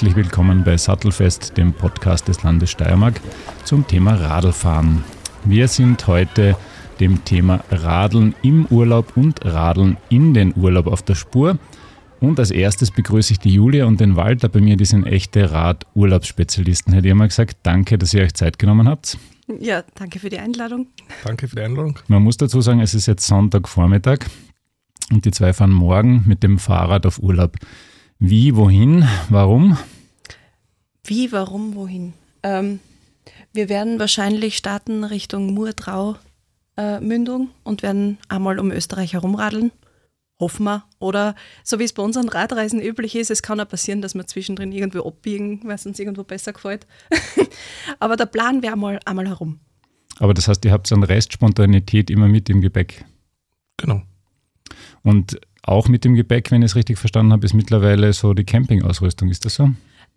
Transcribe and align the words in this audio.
herzlich 0.00 0.16
willkommen 0.16 0.64
bei 0.64 0.78
Sattelfest, 0.78 1.58
dem 1.58 1.74
Podcast 1.74 2.26
des 2.26 2.42
Landes 2.42 2.70
Steiermark 2.70 3.20
zum 3.64 3.86
Thema 3.86 4.14
Radlfahren. 4.14 5.04
Wir 5.44 5.68
sind 5.68 6.06
heute 6.06 6.56
dem 7.00 7.22
Thema 7.26 7.62
Radeln 7.70 8.34
im 8.40 8.64
Urlaub 8.70 9.14
und 9.14 9.44
Radeln 9.44 9.98
in 10.08 10.32
den 10.32 10.56
Urlaub 10.56 10.86
auf 10.86 11.02
der 11.02 11.16
Spur. 11.16 11.58
Und 12.18 12.38
als 12.38 12.50
erstes 12.50 12.90
begrüße 12.90 13.34
ich 13.34 13.40
die 13.40 13.52
Julia 13.52 13.84
und 13.84 14.00
den 14.00 14.16
Walter 14.16 14.48
bei 14.48 14.62
mir, 14.62 14.78
die 14.78 14.86
sind 14.86 15.04
echte 15.04 15.50
Rad-Urlaubsspezialisten. 15.50 16.94
Hätte 16.94 17.08
ich 17.08 17.14
mal 17.14 17.28
gesagt, 17.28 17.58
danke, 17.62 17.98
dass 17.98 18.14
ihr 18.14 18.22
euch 18.22 18.32
Zeit 18.32 18.58
genommen 18.58 18.88
habt. 18.88 19.18
Ja, 19.58 19.84
danke 19.96 20.18
für 20.18 20.30
die 20.30 20.38
Einladung. 20.38 20.86
Danke 21.24 21.46
für 21.46 21.56
die 21.56 21.62
Einladung. 21.62 21.98
Man 22.08 22.22
muss 22.22 22.38
dazu 22.38 22.62
sagen, 22.62 22.80
es 22.80 22.94
ist 22.94 23.04
jetzt 23.04 23.26
Sonntagvormittag 23.26 24.20
und 25.12 25.26
die 25.26 25.30
zwei 25.30 25.52
fahren 25.52 25.72
morgen 25.72 26.22
mit 26.26 26.42
dem 26.42 26.58
Fahrrad 26.58 27.04
auf 27.04 27.18
Urlaub. 27.18 27.58
Wie, 28.22 28.54
wohin, 28.54 29.08
warum? 29.30 29.78
Wie, 31.04 31.32
warum, 31.32 31.74
wohin? 31.74 32.12
Ähm, 32.42 32.78
wir 33.54 33.70
werden 33.70 33.98
wahrscheinlich 33.98 34.58
starten 34.58 35.04
Richtung 35.04 35.54
Murtrau 35.54 36.16
äh, 36.76 37.00
Mündung 37.00 37.48
und 37.64 37.82
werden 37.82 38.18
einmal 38.28 38.58
um 38.58 38.72
Österreich 38.72 39.14
herumradeln. 39.14 39.72
Hoffen 40.38 40.64
wir. 40.64 40.84
Oder 40.98 41.34
so 41.64 41.78
wie 41.78 41.84
es 41.84 41.94
bei 41.94 42.02
unseren 42.02 42.28
Radreisen 42.28 42.82
üblich 42.82 43.16
ist, 43.16 43.30
es 43.30 43.40
kann 43.40 43.58
auch 43.58 43.68
passieren, 43.68 44.02
dass 44.02 44.14
wir 44.14 44.26
zwischendrin 44.26 44.70
irgendwo 44.70 45.00
abbiegen, 45.08 45.62
weil 45.64 45.76
es 45.76 45.86
uns 45.86 45.98
irgendwo 45.98 46.22
besser 46.22 46.52
gefällt. 46.52 46.86
Aber 48.00 48.16
der 48.16 48.26
Plan 48.26 48.60
wäre 48.60 48.74
einmal, 48.74 49.00
einmal 49.06 49.28
herum. 49.28 49.60
Aber 50.18 50.34
das 50.34 50.46
heißt, 50.46 50.62
ihr 50.66 50.72
habt 50.72 50.86
so 50.86 50.94
einen 50.94 51.04
Rest 51.04 51.32
Spontanität 51.32 52.10
immer 52.10 52.28
mit 52.28 52.50
im 52.50 52.60
Gepäck. 52.60 53.06
Genau. 53.78 54.02
Und 55.02 55.40
auch 55.62 55.88
mit 55.88 56.04
dem 56.04 56.14
Gepäck, 56.14 56.50
wenn 56.50 56.62
ich 56.62 56.72
es 56.72 56.76
richtig 56.76 56.98
verstanden 56.98 57.32
habe, 57.32 57.44
ist 57.44 57.54
mittlerweile 57.54 58.12
so 58.12 58.34
die 58.34 58.44
Campingausrüstung. 58.44 59.28
Ist 59.28 59.44
das 59.44 59.56
so? 59.56 59.70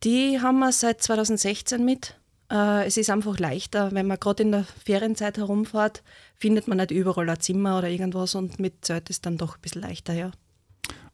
Die 0.04 0.40
haben 0.42 0.60
wir 0.60 0.72
seit 0.72 1.02
2016 1.02 1.84
mit. 1.84 2.16
Äh, 2.52 2.86
es 2.86 2.98
ist 2.98 3.10
einfach 3.10 3.40
leichter, 3.40 3.92
wenn 3.94 4.08
man 4.08 4.20
gerade 4.20 4.44
in 4.44 4.52
der 4.52 4.66
Ferienzeit 4.86 5.38
herumfährt, 5.38 6.04
findet 6.36 6.68
man 6.68 6.78
nicht 6.78 6.92
überall 6.92 7.30
ein 7.30 7.40
Zimmer 7.40 7.78
oder 7.78 7.90
irgendwas 7.90 8.36
und 8.36 8.60
mit 8.60 8.86
Zelt 8.86 9.10
ist 9.10 9.26
dann 9.26 9.38
doch 9.38 9.56
ein 9.56 9.62
bisschen 9.62 9.82
leichter, 9.82 10.14
ja. 10.14 10.32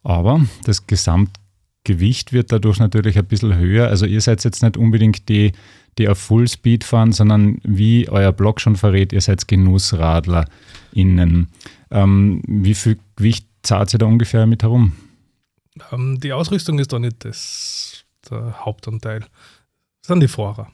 Aber 0.02 0.44
das 0.64 0.86
Gesamtgewicht 0.86 2.32
wird 2.32 2.52
dadurch 2.52 2.78
natürlich 2.78 3.18
ein 3.18 3.26
bisschen 3.26 3.56
höher. 3.56 3.88
Also 3.88 4.06
ihr 4.06 4.20
seid 4.20 4.42
jetzt 4.44 4.62
nicht 4.62 4.76
unbedingt 4.76 5.28
die, 5.28 5.52
die 5.98 6.08
auf 6.08 6.18
Fullspeed 6.18 6.84
fahren, 6.84 7.12
sondern 7.12 7.58
wie 7.62 8.08
euer 8.08 8.32
Blog 8.32 8.60
schon 8.60 8.76
verrät, 8.76 9.12
ihr 9.12 9.20
seid 9.20 9.46
GenussradlerInnen. 9.46 11.48
Ähm, 11.90 12.42
wie 12.46 12.74
viel 12.74 12.98
Gewicht 13.16 13.46
zahlt 13.62 13.92
ihr 13.94 13.98
da 13.98 14.06
ungefähr 14.06 14.46
mit 14.46 14.62
herum? 14.62 14.92
Ähm, 15.92 16.18
die 16.20 16.32
Ausrüstung 16.32 16.78
ist 16.78 16.92
da 16.92 16.98
nicht 16.98 17.24
das, 17.24 18.04
der 18.30 18.64
Hauptanteil. 18.64 19.20
Das 19.20 20.08
sind 20.08 20.20
die 20.20 20.28
Fahrer. 20.28 20.70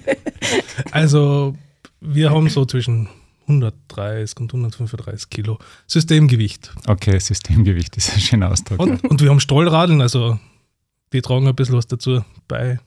also 0.92 1.56
wir 2.00 2.30
haben 2.30 2.48
so 2.48 2.64
zwischen 2.64 3.08
130 3.42 4.38
und 4.38 4.54
135 4.54 5.28
Kilo 5.30 5.58
Systemgewicht. 5.86 6.72
Okay, 6.86 7.18
Systemgewicht 7.18 7.96
ist 7.96 8.14
ein 8.14 8.20
schöner 8.20 8.50
Ausdruck. 8.50 8.78
Und, 8.80 9.04
und 9.04 9.20
wir 9.20 9.30
haben 9.30 9.40
Stollradeln, 9.40 10.00
also 10.00 10.38
die 11.12 11.22
tragen 11.22 11.48
ein 11.48 11.54
bisschen 11.54 11.76
was 11.76 11.86
dazu 11.86 12.24
bei. 12.46 12.78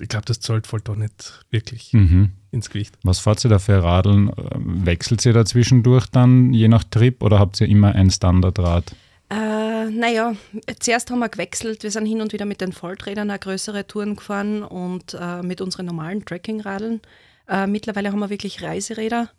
Ich 0.00 0.08
glaube, 0.08 0.24
das 0.26 0.40
zahlt 0.40 0.66
voll 0.66 0.80
doch 0.80 0.96
nicht 0.96 1.44
wirklich 1.50 1.92
Mhm. 1.92 2.32
ins 2.50 2.68
Gewicht. 2.70 2.96
Was 3.04 3.20
fahrt 3.20 3.44
ihr 3.44 3.48
da 3.48 3.58
für 3.58 3.82
Radeln? 3.82 4.30
Wechselt 4.84 5.24
ihr 5.24 5.32
da 5.32 5.44
zwischendurch 5.44 6.06
dann 6.08 6.52
je 6.52 6.68
nach 6.68 6.84
Trip 6.84 7.22
oder 7.22 7.38
habt 7.38 7.60
ihr 7.60 7.68
immer 7.68 7.94
ein 7.94 8.10
Standardrad? 8.10 8.94
Äh, 9.30 9.90
naja, 9.90 10.34
zuerst 10.80 11.10
haben 11.10 11.20
wir 11.20 11.28
gewechselt. 11.28 11.82
Wir 11.82 11.90
sind 11.90 12.06
hin 12.06 12.20
und 12.20 12.32
wieder 12.32 12.44
mit 12.44 12.60
den 12.60 12.72
Vollträdern 12.72 13.30
auch 13.30 13.40
größere 13.40 13.86
Touren 13.86 14.16
gefahren 14.16 14.62
und 14.62 15.14
äh, 15.18 15.42
mit 15.42 15.60
unseren 15.60 15.86
normalen 15.86 16.24
Trekkingradeln. 16.24 17.00
Äh, 17.48 17.66
mittlerweile 17.66 18.10
haben 18.10 18.18
wir 18.20 18.30
wirklich 18.30 18.62
Reiseräder, 18.62 19.30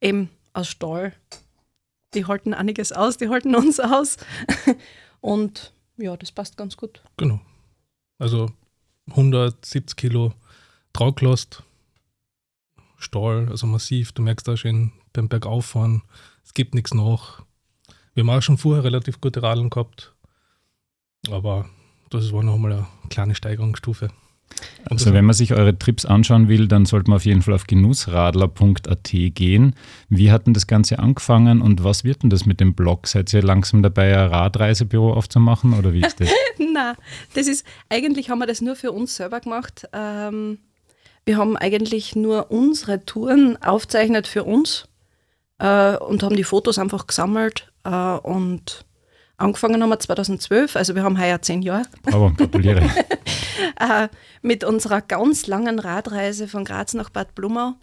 eben 0.00 0.28
aus 0.52 0.68
Stahl. 0.68 1.12
Die 2.14 2.26
halten 2.26 2.52
einiges 2.54 2.92
aus, 2.92 3.16
die 3.16 3.28
halten 3.28 3.54
uns 3.54 3.78
aus. 3.80 4.16
und 5.20 5.72
ja, 5.96 6.16
das 6.16 6.32
passt 6.32 6.56
ganz 6.56 6.76
gut. 6.76 7.02
Genau. 7.16 7.40
Also 8.18 8.50
170 9.10 9.96
Kilo 9.96 10.32
Trauklast, 10.92 11.62
Stahl, 12.98 13.48
also 13.50 13.66
massiv. 13.66 14.12
Du 14.12 14.22
merkst 14.22 14.46
da 14.46 14.56
schön 14.56 14.92
beim 15.12 15.28
Bergauffahren, 15.28 16.02
es 16.44 16.54
gibt 16.54 16.74
nichts 16.74 16.94
nach. 16.94 17.42
Wir 18.14 18.22
haben 18.22 18.30
auch 18.30 18.42
schon 18.42 18.58
vorher 18.58 18.84
relativ 18.84 19.20
gute 19.20 19.42
Radeln 19.42 19.70
gehabt, 19.70 20.14
aber 21.30 21.68
das 22.10 22.32
war 22.32 22.42
nochmal 22.42 22.72
eine 22.72 22.86
kleine 23.08 23.34
Steigerungsstufe. 23.34 24.10
Also 24.84 25.12
wenn 25.12 25.24
man 25.24 25.34
sich 25.34 25.52
eure 25.52 25.78
Trips 25.78 26.04
anschauen 26.04 26.48
will, 26.48 26.66
dann 26.66 26.84
sollte 26.84 27.10
man 27.10 27.16
auf 27.16 27.24
jeden 27.24 27.42
Fall 27.42 27.54
auf 27.54 27.66
genussradler.at 27.66 29.10
gehen. 29.10 29.74
Wie 30.08 30.32
hat 30.32 30.46
denn 30.46 30.54
das 30.54 30.66
Ganze 30.66 30.98
angefangen 30.98 31.62
und 31.62 31.84
was 31.84 32.04
wird 32.04 32.22
denn 32.22 32.30
das 32.30 32.46
mit 32.46 32.60
dem 32.60 32.74
Blog? 32.74 33.06
Seid 33.06 33.32
ihr 33.32 33.42
langsam 33.42 33.82
dabei, 33.82 34.16
ein 34.16 34.30
Radreisebüro 34.30 35.12
aufzumachen 35.12 35.74
oder 35.74 35.92
wie 35.92 36.02
ist 36.02 36.20
das? 36.20 36.28
Na, 36.58 36.94
das 37.34 37.46
ist, 37.46 37.64
eigentlich 37.88 38.30
haben 38.30 38.38
wir 38.38 38.46
das 38.46 38.60
nur 38.60 38.74
für 38.74 38.92
uns 38.92 39.16
selber 39.16 39.40
gemacht. 39.40 39.88
Ähm, 39.92 40.58
wir 41.24 41.36
haben 41.36 41.56
eigentlich 41.56 42.16
nur 42.16 42.50
unsere 42.50 43.04
Touren 43.04 43.62
aufzeichnet 43.62 44.26
für 44.26 44.44
uns 44.44 44.88
äh, 45.58 45.96
und 45.96 46.22
haben 46.22 46.36
die 46.36 46.44
Fotos 46.44 46.78
einfach 46.78 47.06
gesammelt 47.06 47.70
äh, 47.84 47.90
und 47.90 48.84
angefangen 49.40 49.82
haben 49.82 49.88
wir 49.88 49.98
2012, 49.98 50.76
also 50.76 50.94
wir 50.94 51.02
haben 51.02 51.18
heuer 51.18 51.40
zehn 51.42 51.62
Jahre, 51.62 51.84
Aber 52.06 52.32
gratuliere. 52.32 52.82
äh, 53.80 54.08
mit 54.42 54.64
unserer 54.64 55.00
ganz 55.00 55.46
langen 55.46 55.78
Radreise 55.78 56.46
von 56.48 56.64
Graz 56.64 56.94
nach 56.94 57.10
Bad 57.10 57.34
Blumau. 57.34 57.74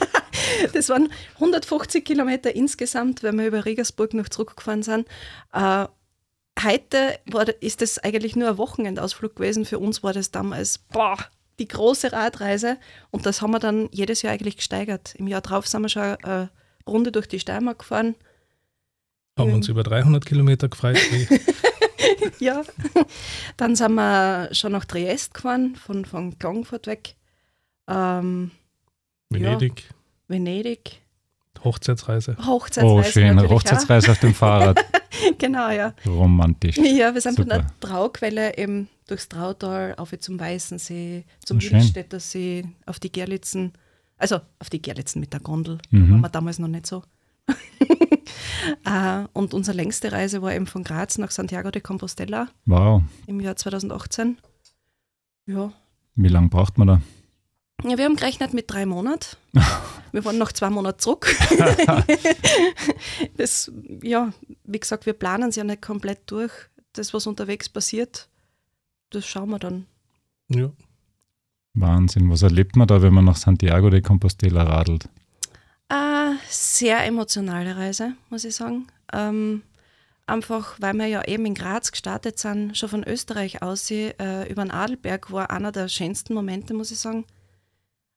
das 0.72 0.88
waren 0.88 1.10
150 1.34 2.04
Kilometer 2.04 2.54
insgesamt, 2.54 3.22
wenn 3.22 3.38
wir 3.38 3.46
über 3.46 3.64
Regensburg 3.64 4.14
noch 4.14 4.28
zurückgefahren 4.28 4.82
sind. 4.82 5.06
Äh, 5.52 5.86
heute 6.62 7.18
war, 7.26 7.48
ist 7.62 7.82
das 7.82 7.98
eigentlich 7.98 8.36
nur 8.36 8.50
ein 8.50 8.58
Wochenendausflug 8.58 9.36
gewesen. 9.36 9.64
Für 9.64 9.78
uns 9.78 10.02
war 10.02 10.12
das 10.12 10.30
damals 10.30 10.78
boah, 10.78 11.18
die 11.58 11.68
große 11.68 12.12
Radreise 12.12 12.78
und 13.10 13.26
das 13.26 13.42
haben 13.42 13.52
wir 13.52 13.60
dann 13.60 13.88
jedes 13.92 14.22
Jahr 14.22 14.32
eigentlich 14.32 14.56
gesteigert. 14.56 15.14
Im 15.16 15.28
Jahr 15.28 15.40
drauf 15.40 15.66
sind 15.68 15.82
wir 15.82 15.88
schon 15.88 16.16
eine 16.22 16.50
Runde 16.86 17.12
durch 17.12 17.28
die 17.28 17.38
Steiermark 17.38 17.80
gefahren. 17.80 18.16
Haben 19.40 19.54
uns 19.54 19.68
über 19.68 19.82
300 19.82 20.24
Kilometer 20.24 20.68
gefreut. 20.68 20.98
Ja. 22.38 22.62
Dann 23.58 23.76
sind 23.76 23.94
wir 23.94 24.48
schon 24.52 24.72
nach 24.72 24.86
Triest 24.86 25.34
gefahren, 25.34 25.76
von, 25.76 26.06
von 26.06 26.38
Klagenfurt 26.38 26.86
weg. 26.86 27.14
Ähm, 27.86 28.50
Venedig, 29.28 29.84
Venedig. 30.26 31.02
Hochzeitsreise. 31.62 32.36
Hochzeitsreise. 32.38 32.86
Oh, 32.86 33.02
schön. 33.02 33.48
Hochzeitsreise 33.48 34.12
auf 34.12 34.20
dem 34.20 34.34
Fahrrad. 34.34 34.78
Auch. 34.78 34.84
Genau, 35.38 35.70
ja. 35.70 35.92
Romantisch. 36.06 36.76
Ja, 36.78 37.12
wir 37.12 37.20
sind 37.20 37.36
von 37.36 37.44
Super. 37.44 37.58
der 37.58 37.66
Trauquelle 37.80 38.56
eben 38.56 38.88
durchs 39.06 39.28
Trautal 39.28 39.94
auf 39.96 40.14
zum 40.18 40.40
Weißensee, 40.40 41.24
zum 41.44 41.58
Oh, 41.58 42.18
See, 42.18 42.64
auf 42.86 43.00
die 43.00 43.12
Gerlitzen. 43.12 43.72
Also 44.16 44.40
auf 44.58 44.70
die 44.70 44.80
Gerlitzen 44.80 45.20
mit 45.20 45.32
der 45.32 45.40
Gondel. 45.40 45.78
Mhm. 45.90 46.12
Waren 46.12 46.20
wir 46.22 46.28
damals 46.28 46.58
noch 46.58 46.68
nicht 46.68 46.86
so. 46.86 47.02
Äh, 48.84 49.24
Und 49.32 49.54
unsere 49.54 49.76
längste 49.76 50.12
Reise 50.12 50.42
war 50.42 50.54
eben 50.54 50.66
von 50.66 50.84
Graz 50.84 51.18
nach 51.18 51.30
Santiago 51.30 51.70
de 51.70 51.80
Compostela 51.82 52.48
Wow. 52.66 53.02
im 53.26 53.40
Jahr 53.40 53.56
2018. 53.56 54.36
Ja, 55.46 55.72
Wie 56.14 56.28
lange 56.28 56.48
braucht 56.48 56.76
man 56.78 56.86
da? 56.88 57.00
Ja, 57.82 57.96
wir 57.96 58.04
haben 58.04 58.16
gerechnet 58.16 58.52
mit 58.52 58.70
drei 58.70 58.84
Monaten. 58.86 59.36
Wir 60.12 60.24
waren 60.24 60.38
noch 60.38 60.50
zwei 60.52 60.70
Monate 60.70 60.98
zurück. 60.98 61.32
das, 63.36 63.70
ja, 64.02 64.32
wie 64.64 64.80
gesagt, 64.80 65.06
wir 65.06 65.12
planen 65.12 65.50
es 65.50 65.56
ja 65.56 65.62
nicht 65.62 65.82
komplett 65.82 66.22
durch. 66.26 66.50
Das, 66.94 67.14
was 67.14 67.28
unterwegs 67.28 67.68
passiert, 67.68 68.28
das 69.10 69.24
schauen 69.24 69.50
wir 69.50 69.60
dann. 69.60 69.86
Ja. 70.48 70.72
Wahnsinn. 71.74 72.28
Was 72.28 72.42
erlebt 72.42 72.74
man 72.74 72.88
da, 72.88 73.02
wenn 73.02 73.14
man 73.14 73.24
nach 73.24 73.36
Santiago 73.36 73.88
de 73.90 74.00
Compostela 74.02 74.64
radelt? 74.64 75.08
Äh, 75.90 76.36
sehr 76.48 77.04
emotionale 77.04 77.76
Reise, 77.76 78.14
muss 78.28 78.44
ich 78.44 78.54
sagen. 78.54 78.86
Ähm, 79.12 79.62
einfach, 80.24 80.76
weil 80.80 80.94
wir 80.94 81.06
ja 81.06 81.24
eben 81.24 81.44
in 81.46 81.54
Graz 81.54 81.90
gestartet 81.90 82.38
sind, 82.38 82.78
schon 82.78 82.88
von 82.88 83.04
Österreich 83.04 83.62
aus, 83.62 83.90
äh, 83.90 84.48
über 84.48 84.64
den 84.64 84.70
Adelberg 84.70 85.32
war 85.32 85.50
einer 85.50 85.72
der 85.72 85.88
schönsten 85.88 86.32
Momente, 86.32 86.74
muss 86.74 86.92
ich 86.92 86.98
sagen. 86.98 87.26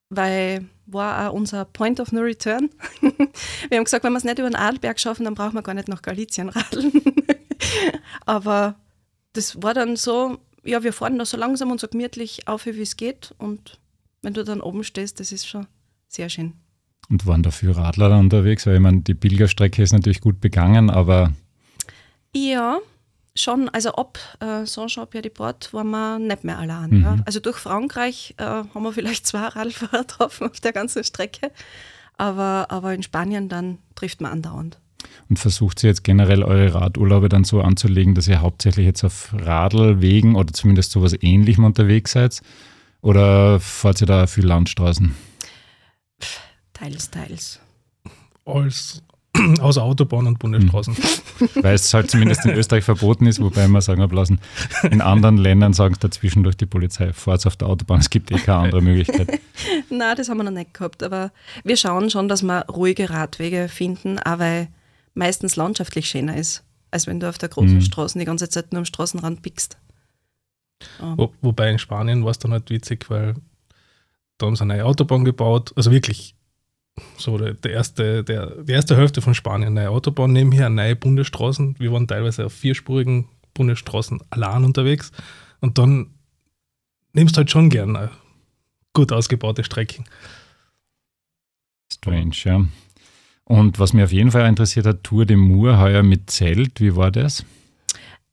Weil 0.08 0.66
war 0.86 1.28
auch 1.28 1.34
unser 1.34 1.64
Point 1.64 1.98
of 1.98 2.12
No 2.12 2.20
Return. 2.20 2.70
wir 3.00 3.78
haben 3.78 3.84
gesagt, 3.84 4.04
wenn 4.04 4.12
wir 4.12 4.18
es 4.18 4.24
nicht 4.24 4.38
über 4.38 4.48
den 4.48 4.56
Adelberg 4.56 5.00
schaffen, 5.00 5.24
dann 5.24 5.34
brauchen 5.34 5.54
wir 5.54 5.62
gar 5.62 5.74
nicht 5.74 5.88
nach 5.88 6.02
Galizien 6.02 6.50
radeln. 6.50 6.92
Aber 8.24 8.76
das 9.32 9.60
war 9.62 9.74
dann 9.74 9.96
so, 9.96 10.38
ja, 10.62 10.84
wir 10.84 10.92
fahren 10.92 11.18
da 11.18 11.24
so 11.24 11.36
langsam 11.36 11.72
und 11.72 11.80
so 11.80 11.88
gemütlich 11.88 12.46
auf, 12.46 12.66
wie 12.66 12.80
es 12.80 12.96
geht. 12.96 13.34
Und 13.38 13.80
wenn 14.22 14.34
du 14.34 14.44
dann 14.44 14.60
oben 14.60 14.84
stehst, 14.84 15.18
das 15.18 15.32
ist 15.32 15.48
schon 15.48 15.66
sehr 16.06 16.28
schön. 16.28 16.52
Und 17.10 17.26
waren 17.26 17.42
dafür 17.42 17.76
Radler 17.76 18.08
da 18.08 18.18
unterwegs? 18.18 18.66
Weil 18.66 18.76
ich 18.76 18.80
meine, 18.80 19.02
die 19.02 19.14
Pilgerstrecke 19.14 19.82
ist 19.82 19.92
natürlich 19.92 20.20
gut 20.20 20.40
begangen, 20.40 20.90
aber 20.90 21.32
Ja, 22.34 22.78
schon, 23.34 23.68
also 23.68 23.92
ab 23.92 24.18
äh, 24.40 24.64
Saint-Jean-Pierre-de-Port 24.64 25.72
waren 25.72 25.90
wir 25.90 26.18
nicht 26.18 26.44
mehr 26.44 26.58
allein. 26.58 26.90
Mhm. 26.90 27.02
Ja. 27.02 27.16
Also 27.24 27.40
durch 27.40 27.58
Frankreich 27.58 28.34
äh, 28.38 28.44
haben 28.44 28.82
wir 28.82 28.92
vielleicht 28.92 29.26
zwei 29.26 29.46
Radlfahrer 29.48 29.98
getroffen 30.02 30.48
auf 30.48 30.60
der 30.60 30.72
ganzen 30.72 31.04
Strecke, 31.04 31.50
aber, 32.16 32.66
aber 32.70 32.94
in 32.94 33.02
Spanien 33.02 33.48
dann 33.48 33.78
trifft 33.94 34.20
man 34.20 34.32
andauernd. 34.32 34.78
Und 35.28 35.38
versucht 35.38 35.82
ihr 35.82 35.88
jetzt 35.88 36.04
generell 36.04 36.42
eure 36.42 36.74
Radurlaube 36.74 37.28
dann 37.28 37.44
so 37.44 37.60
anzulegen, 37.60 38.14
dass 38.14 38.28
ihr 38.28 38.40
hauptsächlich 38.40 38.86
jetzt 38.86 39.04
auf 39.04 39.34
Radlwegen 39.34 40.34
oder 40.34 40.52
zumindest 40.52 40.92
sowas 40.92 41.14
ähnlichem 41.20 41.64
unterwegs 41.64 42.12
seid? 42.12 42.40
Oder 43.02 43.60
fahrt 43.60 44.00
ihr 44.00 44.06
da 44.06 44.26
viel 44.26 44.46
Landstraßen? 44.46 45.14
Teils, 46.84 47.10
teils. 47.10 47.60
Als, 48.44 49.02
außer 49.60 49.82
Autobahn 49.82 50.26
und 50.26 50.38
Bundesstraßen. 50.38 50.94
Weil 51.62 51.74
es 51.74 51.94
halt 51.94 52.10
zumindest 52.10 52.44
in 52.44 52.50
Österreich 52.50 52.84
verboten 52.84 53.26
ist, 53.26 53.40
wobei 53.40 53.66
man 53.68 53.80
sagen 53.80 54.02
lassen, 54.10 54.38
in 54.90 55.00
anderen 55.00 55.38
Ländern 55.38 55.72
sagen 55.72 55.96
dazwischen 55.98 56.42
durch 56.42 56.58
die 56.58 56.66
Polizei, 56.66 57.14
fahrt 57.14 57.46
auf 57.46 57.56
der 57.56 57.68
Autobahn, 57.68 58.00
es 58.00 58.10
gibt 58.10 58.30
eh 58.30 58.38
keine 58.38 58.58
andere 58.58 58.82
Möglichkeit. 58.82 59.40
Na, 59.90 60.14
das 60.14 60.28
haben 60.28 60.36
wir 60.36 60.44
noch 60.44 60.50
nicht 60.50 60.74
gehabt, 60.74 61.02
aber 61.02 61.32
wir 61.64 61.78
schauen 61.78 62.10
schon, 62.10 62.28
dass 62.28 62.42
wir 62.42 62.66
ruhige 62.66 63.08
Radwege 63.08 63.68
finden, 63.68 64.18
auch 64.18 64.38
weil 64.38 64.68
meistens 65.14 65.56
landschaftlich 65.56 66.06
schöner 66.06 66.36
ist, 66.36 66.64
als 66.90 67.06
wenn 67.06 67.18
du 67.18 67.30
auf 67.30 67.38
der 67.38 67.48
großen 67.48 67.76
Mhm. 67.76 67.80
Straße 67.80 68.18
die 68.18 68.26
ganze 68.26 68.50
Zeit 68.50 68.72
nur 68.72 68.80
am 68.80 68.84
Straßenrand 68.84 69.40
pickst. 69.40 69.78
Ja. 71.00 71.14
Wo, 71.16 71.32
wobei 71.40 71.70
in 71.70 71.78
Spanien 71.78 72.24
war 72.24 72.32
es 72.32 72.38
dann 72.38 72.52
halt 72.52 72.68
witzig, 72.68 73.08
weil 73.08 73.36
da 74.36 74.46
haben 74.46 74.56
sie 74.56 74.62
eine 74.64 74.74
neue 74.74 74.84
Autobahn 74.84 75.24
gebaut. 75.24 75.72
Also 75.76 75.90
wirklich 75.90 76.34
so 77.16 77.38
der, 77.38 77.54
der 77.54 77.72
erste, 77.72 78.22
der, 78.24 78.62
die 78.62 78.72
erste 78.72 78.96
Hälfte 78.96 79.20
von 79.22 79.34
Spanien, 79.34 79.74
neue 79.74 79.90
Autobahn, 79.90 80.32
nebenher 80.32 80.68
neue 80.68 80.96
Bundesstraßen. 80.96 81.76
Wir 81.78 81.92
waren 81.92 82.06
teilweise 82.06 82.46
auf 82.46 82.52
vierspurigen 82.52 83.28
Bundesstraßen 83.54 84.20
allein 84.30 84.64
unterwegs. 84.64 85.10
Und 85.60 85.78
dann 85.78 86.10
nimmst 87.12 87.36
du 87.36 87.38
halt 87.38 87.50
schon 87.50 87.70
gern 87.70 87.96
eine 87.96 88.10
gut 88.92 89.12
ausgebaute 89.12 89.64
Strecke. 89.64 90.04
Strange, 91.92 92.34
ja. 92.44 92.64
Und 93.44 93.78
was 93.78 93.92
mich 93.92 94.04
auf 94.04 94.12
jeden 94.12 94.30
Fall 94.30 94.48
interessiert 94.48 94.86
hat, 94.86 95.04
Tour 95.04 95.26
de 95.26 95.36
Mur 95.36 95.78
heuer 95.78 96.02
mit 96.02 96.30
Zelt, 96.30 96.80
wie 96.80 96.96
war 96.96 97.10
das? 97.10 97.44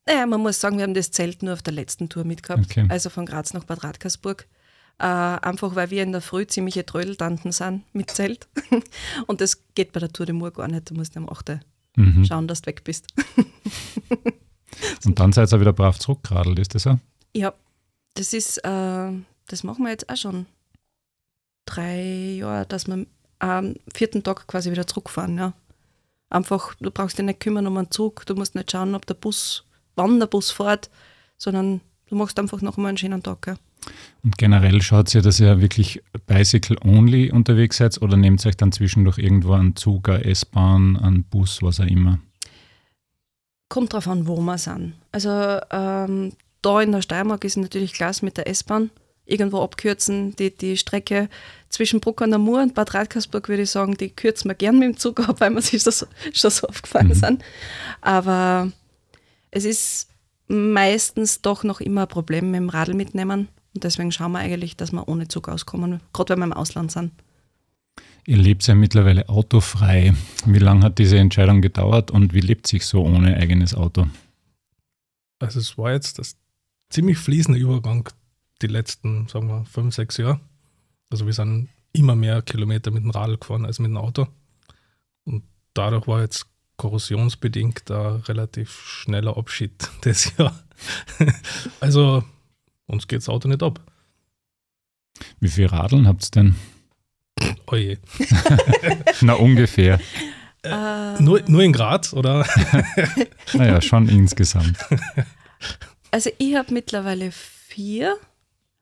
Naja, 0.06 0.26
man 0.26 0.40
muss 0.40 0.60
sagen, 0.60 0.78
wir 0.78 0.84
haben 0.84 0.94
das 0.94 1.10
Zelt 1.10 1.42
nur 1.42 1.52
auf 1.52 1.62
der 1.62 1.74
letzten 1.74 2.08
Tour 2.08 2.24
mitgehabt, 2.24 2.64
Okay. 2.64 2.86
also 2.88 3.10
von 3.10 3.26
Graz 3.26 3.52
nach 3.54 3.64
Bad 3.64 3.84
Radkersburg. 3.84 4.48
Äh, 4.98 5.06
einfach 5.06 5.74
weil 5.74 5.90
wir 5.90 6.02
in 6.02 6.12
der 6.12 6.20
Früh 6.20 6.46
ziemliche 6.46 6.86
Trödeltanten 6.86 7.52
sind 7.52 7.84
mit 7.92 8.10
Zelt. 8.10 8.48
Und 9.26 9.40
das 9.40 9.62
geht 9.74 9.92
bei 9.92 10.00
der 10.00 10.12
Tour 10.12 10.26
de 10.26 10.34
Mur 10.34 10.52
gar 10.52 10.68
nicht. 10.68 10.90
Du 10.90 10.94
musst 10.94 11.16
am 11.16 11.28
8. 11.28 11.60
Mhm. 11.96 12.24
schauen, 12.24 12.48
dass 12.48 12.62
du 12.62 12.68
weg 12.68 12.84
bist. 12.84 13.08
Und 15.04 15.18
dann 15.18 15.32
seid 15.32 15.52
ihr 15.52 15.60
wieder 15.60 15.72
brav 15.72 15.98
zurückgeradelt, 15.98 16.58
ist 16.58 16.74
das 16.74 16.84
so? 16.84 16.98
Ja, 17.34 17.52
das 18.14 18.32
ist, 18.32 18.58
äh, 18.58 19.12
das 19.48 19.64
machen 19.64 19.84
wir 19.84 19.90
jetzt 19.90 20.08
auch 20.08 20.16
schon 20.16 20.46
drei 21.66 22.34
Jahre, 22.36 22.66
dass 22.66 22.86
wir 22.86 23.06
am 23.38 23.74
vierten 23.92 24.22
Tag 24.22 24.46
quasi 24.46 24.70
wieder 24.70 24.86
zurückfahren. 24.86 25.38
Ja. 25.38 25.52
Einfach, 26.30 26.74
du 26.74 26.90
brauchst 26.90 27.18
dich 27.18 27.24
nicht 27.24 27.40
kümmern 27.40 27.66
um 27.66 27.76
einen 27.76 27.90
Zug, 27.90 28.24
du 28.26 28.34
musst 28.34 28.54
nicht 28.54 28.70
schauen, 28.70 28.94
ob 28.94 29.06
der 29.06 29.14
Bus, 29.14 29.64
wann 29.96 30.20
der 30.20 30.26
Bus 30.26 30.50
fährt, 30.50 30.90
sondern 31.36 31.80
du 32.06 32.14
machst 32.14 32.38
einfach 32.38 32.62
noch 32.62 32.76
mal 32.76 32.88
einen 32.88 32.98
schönen 32.98 33.22
Tag. 33.22 33.46
Ja. 33.46 33.56
Und 34.24 34.38
generell 34.38 34.80
schaut 34.82 35.12
ihr, 35.14 35.22
dass 35.22 35.40
ihr 35.40 35.60
wirklich 35.60 36.00
Bicycle-only 36.26 37.32
unterwegs 37.32 37.78
seid 37.78 38.00
oder 38.00 38.16
nehmt 38.16 38.44
ihr 38.44 38.48
euch 38.50 38.56
dann 38.56 38.70
zwischendurch 38.70 39.18
irgendwo 39.18 39.52
einen 39.54 39.74
Zug, 39.74 40.08
eine 40.08 40.24
S-Bahn, 40.24 40.96
einen 40.96 41.24
Bus, 41.24 41.60
was 41.62 41.80
auch 41.80 41.86
immer? 41.86 42.20
Kommt 43.68 43.92
drauf 43.92 44.06
an, 44.06 44.26
wo 44.26 44.40
wir 44.40 44.58
sind. 44.58 44.94
Also 45.10 45.58
ähm, 45.70 46.32
da 46.60 46.80
in 46.80 46.92
der 46.92 47.02
Steiermark 47.02 47.44
ist 47.44 47.56
natürlich 47.56 47.94
klasse 47.94 48.24
mit 48.24 48.36
der 48.36 48.46
S-Bahn. 48.46 48.90
Irgendwo 49.24 49.62
abkürzen, 49.62 50.36
die, 50.36 50.54
die 50.54 50.76
Strecke 50.76 51.28
zwischen 51.68 52.00
Bruck 52.00 52.22
an 52.22 52.30
der 52.30 52.38
Mur 52.38 52.60
und 52.62 52.74
Bad 52.74 52.92
Radkersburg, 52.94 53.48
würde 53.48 53.62
ich 53.62 53.70
sagen, 53.70 53.96
die 53.96 54.10
kürzen 54.10 54.50
wir 54.50 54.54
gern 54.54 54.78
mit 54.78 54.88
dem 54.88 54.96
Zug 54.98 55.26
ab, 55.28 55.36
weil 55.40 55.50
wir 55.50 55.62
sich 55.62 55.82
das 55.82 56.06
schon 56.32 56.50
so 56.50 56.68
aufgefallen 56.68 57.08
Mhm. 57.08 57.14
sind. 57.14 57.44
Aber 58.02 58.70
es 59.50 59.64
ist 59.64 60.08
meistens 60.48 61.40
doch 61.40 61.64
noch 61.64 61.80
immer 61.80 62.02
ein 62.02 62.08
Problem 62.08 62.50
mit 62.50 62.60
dem 62.60 62.68
Radl 62.68 62.94
mitnehmen. 62.94 63.48
Und 63.74 63.84
deswegen 63.84 64.12
schauen 64.12 64.32
wir 64.32 64.40
eigentlich, 64.40 64.76
dass 64.76 64.92
wir 64.92 65.08
ohne 65.08 65.28
Zug 65.28 65.48
auskommen, 65.48 66.00
gerade 66.12 66.32
wenn 66.32 66.40
wir 66.40 66.46
im 66.46 66.52
Ausland 66.52 66.92
sind. 66.92 67.12
Ihr 68.26 68.36
lebt 68.36 68.66
ja 68.66 68.74
mittlerweile 68.74 69.28
autofrei. 69.28 70.14
Wie 70.46 70.58
lange 70.58 70.84
hat 70.84 70.98
diese 70.98 71.18
Entscheidung 71.18 71.60
gedauert 71.60 72.10
und 72.10 72.34
wie 72.34 72.40
lebt 72.40 72.66
sich 72.66 72.86
so 72.86 73.02
ohne 73.02 73.36
eigenes 73.36 73.74
Auto? 73.74 74.06
Also 75.40 75.58
es 75.58 75.76
war 75.76 75.92
jetzt 75.92 76.18
das 76.18 76.36
ziemlich 76.90 77.18
fließende 77.18 77.58
Übergang 77.58 78.08
die 78.60 78.68
letzten, 78.68 79.26
sagen 79.26 79.48
wir, 79.48 79.64
fünf, 79.64 79.94
sechs 79.94 80.18
Jahre. 80.18 80.40
Also 81.10 81.26
wir 81.26 81.32
sind 81.32 81.68
immer 81.92 82.14
mehr 82.14 82.42
Kilometer 82.42 82.90
mit 82.90 83.02
dem 83.02 83.10
Radl 83.10 83.38
gefahren 83.38 83.66
als 83.66 83.80
mit 83.80 83.90
dem 83.90 83.96
Auto. 83.96 84.28
Und 85.24 85.42
dadurch 85.74 86.06
war 86.06 86.20
jetzt 86.20 86.46
korrosionsbedingt 86.76 87.90
ein 87.90 88.16
relativ 88.22 88.70
schneller 88.70 89.36
Abschied 89.36 89.72
das 90.02 90.36
Jahr. 90.36 90.58
also 91.80 92.24
uns 92.86 93.06
geht 93.08 93.18
das 93.18 93.28
Auto 93.28 93.48
nicht 93.48 93.62
ab. 93.62 93.80
Wie 95.40 95.48
viel 95.48 95.66
Radeln 95.66 96.06
habt 96.08 96.24
ihr 96.24 96.30
denn? 96.30 96.54
Oje. 97.66 97.98
Na, 99.20 99.34
ungefähr. 99.34 100.00
Äh, 100.64 101.20
Nur, 101.22 101.42
nur 101.48 101.62
in 101.62 101.72
Graz, 101.72 102.12
oder? 102.12 102.46
Naja, 103.54 103.80
schon 103.80 104.08
insgesamt. 104.08 104.78
Also 106.14 106.28
ich 106.36 106.56
habe 106.56 106.74
mittlerweile 106.74 107.32
vier, 107.32 108.16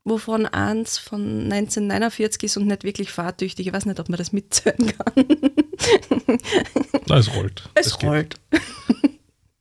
wovon 0.03 0.47
eins 0.47 0.99
von 0.99 1.43
1949 1.45 2.43
ist 2.43 2.57
und 2.57 2.67
nicht 2.67 2.83
wirklich 2.83 3.13
fahrtüchtig. 3.13 3.69
Ich 3.69 3.73
weiß 3.73 3.87
nicht, 3.87 4.01
ob 4.01 4.09
man 4.09 4.19
das 4.19 4.33
mitzählen 4.33 4.93
kann. 4.99 5.25
Na, 7.07 7.19
es 7.19 7.33
rollt. 7.33 7.69
Es 7.75 7.97
geht. 7.99 8.09
rollt. 8.09 8.41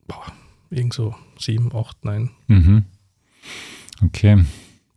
Boah, 0.08 0.32
irgend 0.70 0.94
so 0.94 1.14
sieben, 1.38 1.70
acht, 1.76 2.04
neun. 2.04 2.30
Mhm. 2.48 2.86
Okay. 4.04 4.44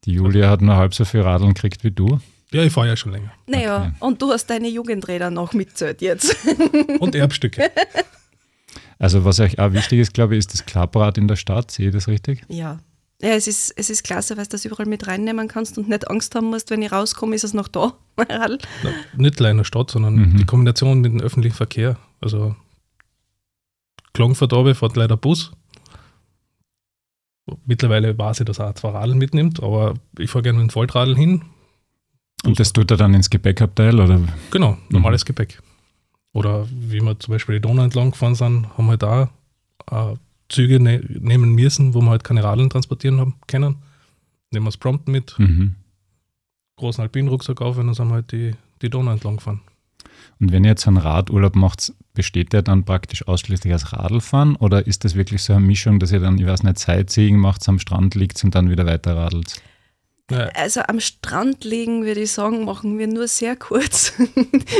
Die 0.06 0.12
Julia 0.14 0.50
hat 0.50 0.62
nur 0.62 0.76
halb 0.76 0.94
so 0.94 1.06
viel 1.06 1.22
Radeln 1.22 1.54
gekriegt 1.54 1.84
wie 1.84 1.92
du. 1.92 2.20
Ja, 2.52 2.62
ich 2.64 2.72
fahre 2.74 2.88
ja 2.88 2.96
schon 2.96 3.12
länger. 3.14 3.32
Naja, 3.48 3.78
Okay. 3.78 3.92
und 4.00 4.22
du 4.22 4.32
hast 4.32 4.48
deine 4.48 4.68
Jugendräder 4.70 5.32
noch 5.32 5.54
mitzählt 5.54 6.02
jetzt. 6.02 6.36
Und 7.00 7.16
Erbstücke. 7.16 7.72
Also 9.00 9.26
was 9.26 9.40
euch 9.40 9.58
auch 9.60 9.74
wichtig 9.74 10.00
ist, 10.00 10.14
glaube 10.14 10.36
ich, 10.36 10.40
ist 10.40 10.54
das 10.54 10.66
Klapprad 10.66 11.18
in 11.18 11.28
der 11.28 11.36
Stadt. 11.36 11.72
Sehe 11.72 11.88
ich 11.88 11.94
das 11.94 12.08
richtig? 12.08 12.44
ja. 12.50 12.80
Ja, 13.22 13.30
es 13.36 13.48
ist, 13.48 13.72
es 13.78 13.90
ist 13.90 14.04
klasse, 14.04 14.36
weil 14.36 14.44
du 14.44 14.50
das 14.50 14.66
überall 14.66 14.86
mit 14.86 15.08
reinnehmen 15.08 15.48
kannst 15.48 15.78
und 15.78 15.88
nicht 15.88 16.10
Angst 16.10 16.36
haben 16.36 16.48
musst, 16.48 16.70
wenn 16.72 16.82
ich 16.82 16.92
rauskomme, 16.92 17.34
ist 17.34 17.46
es 17.46 17.54
noch 17.54 17.70
da. 17.70 17.94
Na, 18.18 18.50
nicht 19.16 19.40
allein 19.40 19.52
in 19.52 19.58
der 19.60 19.64
Stadt, 19.64 19.92
sondern 19.92 20.16
Mhm. 20.16 20.38
die 20.38 20.44
Kombination 20.46 21.00
mit 21.00 21.14
dem 21.14 21.22
öffentlichen 21.22 21.56
Verkehr. 21.56 21.98
Also 22.20 22.54
oben 24.20 24.36
fährt 24.36 24.96
leider 24.98 25.16
Bus. 25.16 25.54
Mittlerweile 27.66 28.18
weiß 28.18 28.40
ich, 28.42 28.46
dass 28.46 28.60
er 28.60 28.74
zwei 28.76 28.90
Radeln 28.92 29.18
mitnimmt, 29.18 29.62
aber 29.62 29.96
ich 30.18 30.30
fahre 30.30 30.44
gerne 30.44 30.60
mit 30.60 30.70
dem 30.70 30.72
Vollradl 30.72 31.16
hin. 31.16 31.42
Und 32.46 32.60
das 32.60 32.74
tut 32.74 32.90
er 32.92 32.98
dann 32.98 33.14
ins 33.14 33.30
Gepäckabteil 33.30 34.00
oder? 34.00 34.22
Genau, 34.52 34.78
normales 34.90 35.26
Gepäck. 35.26 35.62
Oder 36.34 36.68
wie 36.72 37.02
wir 37.02 37.20
zum 37.20 37.34
Beispiel 37.34 37.56
die 37.56 37.62
Donau 37.62 37.84
entlang 37.84 38.12
gefahren 38.12 38.36
sind, 38.36 38.68
haben 38.78 38.88
wir 38.88 38.98
da 38.98 39.30
äh, 39.92 40.16
Züge 40.50 40.80
ne 40.80 41.00
nehmen 41.20 41.54
müssen, 41.54 41.94
wo 41.94 42.02
wir 42.02 42.10
halt 42.10 42.24
keine 42.24 42.44
Radeln 42.44 42.70
transportieren 42.70 43.20
haben 43.20 43.36
können. 43.48 43.76
Nehmen 44.52 44.66
wir 44.66 44.70
das 44.70 44.78
prompt 44.78 45.08
mit, 45.08 45.38
Mhm. 45.38 45.76
großen 46.78 47.02
Alpinrucksack 47.02 47.62
auf 47.62 47.78
und 47.78 47.88
dann 47.88 47.94
sind 47.96 48.08
wir 48.08 48.16
halt 48.16 48.32
die, 48.32 48.52
die 48.82 48.90
Donau 48.90 49.12
entlang 49.12 49.38
gefahren. 49.38 49.62
Und 50.40 50.52
wenn 50.52 50.64
ihr 50.64 50.72
jetzt 50.72 50.88
einen 50.88 50.98
Radurlaub 50.98 51.56
macht, 51.56 51.94
besteht 52.13 52.53
der 52.53 52.62
dann 52.62 52.86
praktisch 52.86 53.27
ausschließlich 53.27 53.74
aus 53.74 53.93
Radlfahren 53.93 54.55
oder 54.55 54.86
ist 54.86 55.03
das 55.03 55.15
wirklich 55.15 55.43
so 55.43 55.53
eine 55.53 55.65
Mischung, 55.65 56.00
dass 56.00 56.12
ihr 56.12 56.20
dann, 56.20 56.38
ich 56.38 56.46
weiß 56.46 56.63
nicht, 56.63 56.79
Sightseeing 56.79 57.38
macht, 57.38 57.67
am 57.67 57.79
Strand 57.79 58.15
liegt 58.15 58.43
und 58.43 58.55
dann 58.55 58.70
wieder 58.70 58.86
weiter 58.86 59.15
radelt? 59.15 59.62
Also 60.55 60.82
am 60.88 61.00
Strand 61.00 61.63
liegen, 61.63 62.05
würde 62.05 62.22
ich 62.22 62.32
sagen, 62.32 62.63
machen 62.63 62.98
wir 62.98 63.08
nur 63.08 63.27
sehr 63.27 63.55
kurz. 63.55 64.13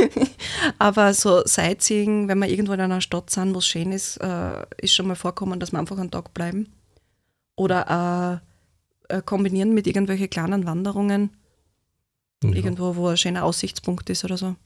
Aber 0.78 1.12
so 1.12 1.42
Sightseeing, 1.44 2.28
wenn 2.28 2.38
wir 2.38 2.48
irgendwo 2.48 2.72
in 2.72 2.80
einer 2.80 3.00
Stadt 3.00 3.30
sind, 3.30 3.54
wo 3.54 3.58
es 3.58 3.66
schön 3.66 3.92
ist, 3.92 4.16
äh, 4.16 4.64
ist 4.78 4.94
schon 4.94 5.06
mal 5.06 5.16
vorkommen, 5.16 5.60
dass 5.60 5.72
wir 5.72 5.78
einfach 5.78 5.98
einen 5.98 6.10
Tag 6.10 6.32
bleiben. 6.32 6.72
Oder 7.56 8.40
äh, 9.08 9.16
äh, 9.16 9.22
kombinieren 9.22 9.74
mit 9.74 9.86
irgendwelchen 9.86 10.30
kleinen 10.30 10.66
Wanderungen, 10.66 11.30
ja. 12.42 12.50
irgendwo, 12.50 12.96
wo 12.96 13.08
ein 13.08 13.16
schöner 13.16 13.44
Aussichtspunkt 13.44 14.08
ist 14.10 14.24
oder 14.24 14.38
so. 14.38 14.56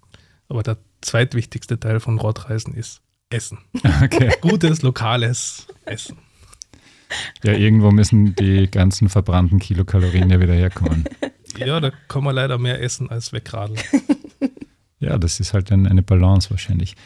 Aber 0.49 0.62
der 0.62 0.78
zweitwichtigste 1.00 1.78
Teil 1.78 2.00
von 2.00 2.19
Radreisen 2.19 2.75
ist 2.75 3.02
Essen. 3.31 3.59
Okay. 4.02 4.33
Gutes, 4.40 4.83
lokales 4.83 5.67
Essen. 5.85 6.17
Ja, 7.43 7.52
irgendwo 7.52 7.90
müssen 7.90 8.35
die 8.35 8.71
ganzen 8.71 9.09
verbrannten 9.09 9.59
Kilokalorien 9.59 10.31
ja 10.31 10.40
wieder 10.40 10.55
herkommen. 10.55 11.05
Ja, 11.57 11.81
da 11.81 11.90
kann 12.09 12.25
man 12.25 12.35
leider 12.35 12.59
mehr 12.59 12.83
essen 12.83 13.11
als 13.11 13.33
wegradeln. 13.33 13.81
Ja, 15.00 15.17
das 15.17 15.38
ist 15.38 15.55
halt 15.55 15.71
ein, 15.71 15.87
eine 15.87 16.02
Balance 16.02 16.50
wahrscheinlich. 16.50 16.97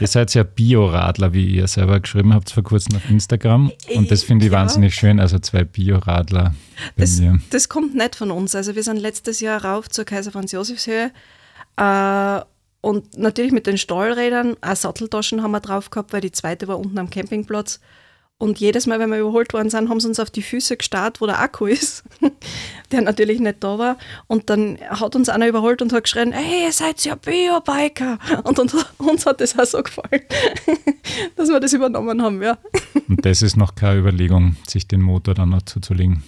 ihr 0.00 0.08
seid 0.08 0.34
ja 0.34 0.42
Bioradler, 0.42 1.32
wie 1.32 1.46
ihr 1.46 1.68
selber 1.68 2.00
geschrieben 2.00 2.34
habt 2.34 2.50
vor 2.50 2.64
kurzem 2.64 2.96
auf 2.96 3.08
Instagram. 3.08 3.70
Und 3.94 4.10
das 4.10 4.24
finde 4.24 4.46
ich 4.46 4.52
ja. 4.52 4.58
wahnsinnig 4.58 4.94
schön. 4.94 5.20
Also 5.20 5.38
zwei 5.38 5.62
Bioradler 5.62 6.54
bei 6.96 7.04
das, 7.04 7.20
mir. 7.20 7.38
Das 7.50 7.68
kommt 7.68 7.94
nicht 7.94 8.16
von 8.16 8.32
uns. 8.32 8.56
Also 8.56 8.74
wir 8.74 8.82
sind 8.82 8.96
letztes 8.96 9.38
Jahr 9.40 9.64
rauf 9.64 9.88
zur 9.88 10.04
Kaiser 10.04 10.32
Franz 10.32 10.50
Josefshöhe. 10.50 11.12
Äh, 11.76 12.40
und 12.86 13.18
natürlich 13.18 13.50
mit 13.50 13.66
den 13.66 13.78
Stahlrädern, 13.78 14.56
auch 14.60 14.76
Satteltaschen 14.76 15.42
haben 15.42 15.50
wir 15.50 15.58
drauf 15.58 15.90
gehabt, 15.90 16.12
weil 16.12 16.20
die 16.20 16.30
zweite 16.30 16.68
war 16.68 16.78
unten 16.78 16.96
am 16.98 17.10
Campingplatz. 17.10 17.80
Und 18.38 18.60
jedes 18.60 18.86
Mal, 18.86 19.00
wenn 19.00 19.10
wir 19.10 19.18
überholt 19.18 19.52
worden 19.54 19.70
sind, 19.70 19.88
haben 19.88 19.98
sie 19.98 20.06
uns 20.06 20.20
auf 20.20 20.30
die 20.30 20.40
Füße 20.40 20.76
gestarrt, 20.76 21.20
wo 21.20 21.26
der 21.26 21.40
Akku 21.40 21.66
ist, 21.66 22.04
der 22.92 23.00
natürlich 23.00 23.40
nicht 23.40 23.64
da 23.64 23.76
war. 23.76 23.98
Und 24.28 24.50
dann 24.50 24.78
hat 24.88 25.16
uns 25.16 25.28
einer 25.28 25.48
überholt 25.48 25.82
und 25.82 25.92
hat 25.92 26.04
geschrien, 26.04 26.30
hey, 26.30 26.66
ihr 26.66 26.72
seid 26.72 27.04
ja 27.04 27.16
Biobiker. 27.16 28.20
Und 28.44 28.60
uns, 28.60 28.76
uns 28.98 29.26
hat 29.26 29.40
das 29.40 29.58
auch 29.58 29.64
so 29.64 29.82
gefallen, 29.82 30.22
dass 31.34 31.48
wir 31.48 31.58
das 31.58 31.72
übernommen 31.72 32.22
haben, 32.22 32.40
ja. 32.40 32.56
Und 33.08 33.26
das 33.26 33.42
ist 33.42 33.56
noch 33.56 33.74
keine 33.74 33.98
Überlegung, 33.98 34.54
sich 34.68 34.86
den 34.86 35.00
Motor 35.00 35.34
dann 35.34 35.48
noch 35.48 35.62
zuzulegen? 35.62 36.22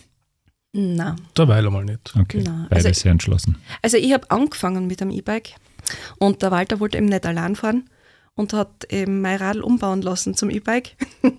Nein. 0.73 1.15
Derweil 1.37 1.65
einmal 1.65 1.85
nicht. 1.85 2.15
Okay, 2.19 2.43
Nein. 2.43 2.67
beide 2.69 2.89
also, 2.89 3.01
sehr 3.01 3.13
entschlossen. 3.13 3.59
Also 3.81 3.97
ich 3.97 4.13
habe 4.13 4.29
angefangen 4.33 4.89
mit 4.89 5.01
dem 5.01 5.11
E-Bike 5.11 5.55
und 6.19 6.43
der 6.43 6.51
Walter 6.51 6.81
wollte 6.81 6.99
eben 6.99 7.07
nicht 7.07 7.27
allein 7.27 7.57
fahren 7.57 7.89
und 8.39 8.53
hat 8.53 8.87
eben 8.91 9.21
mein 9.21 9.39
Radl 9.39 9.61
umbauen 9.61 10.01
lassen 10.01 10.35
zum 10.35 10.49
E-Bike. 10.49 10.97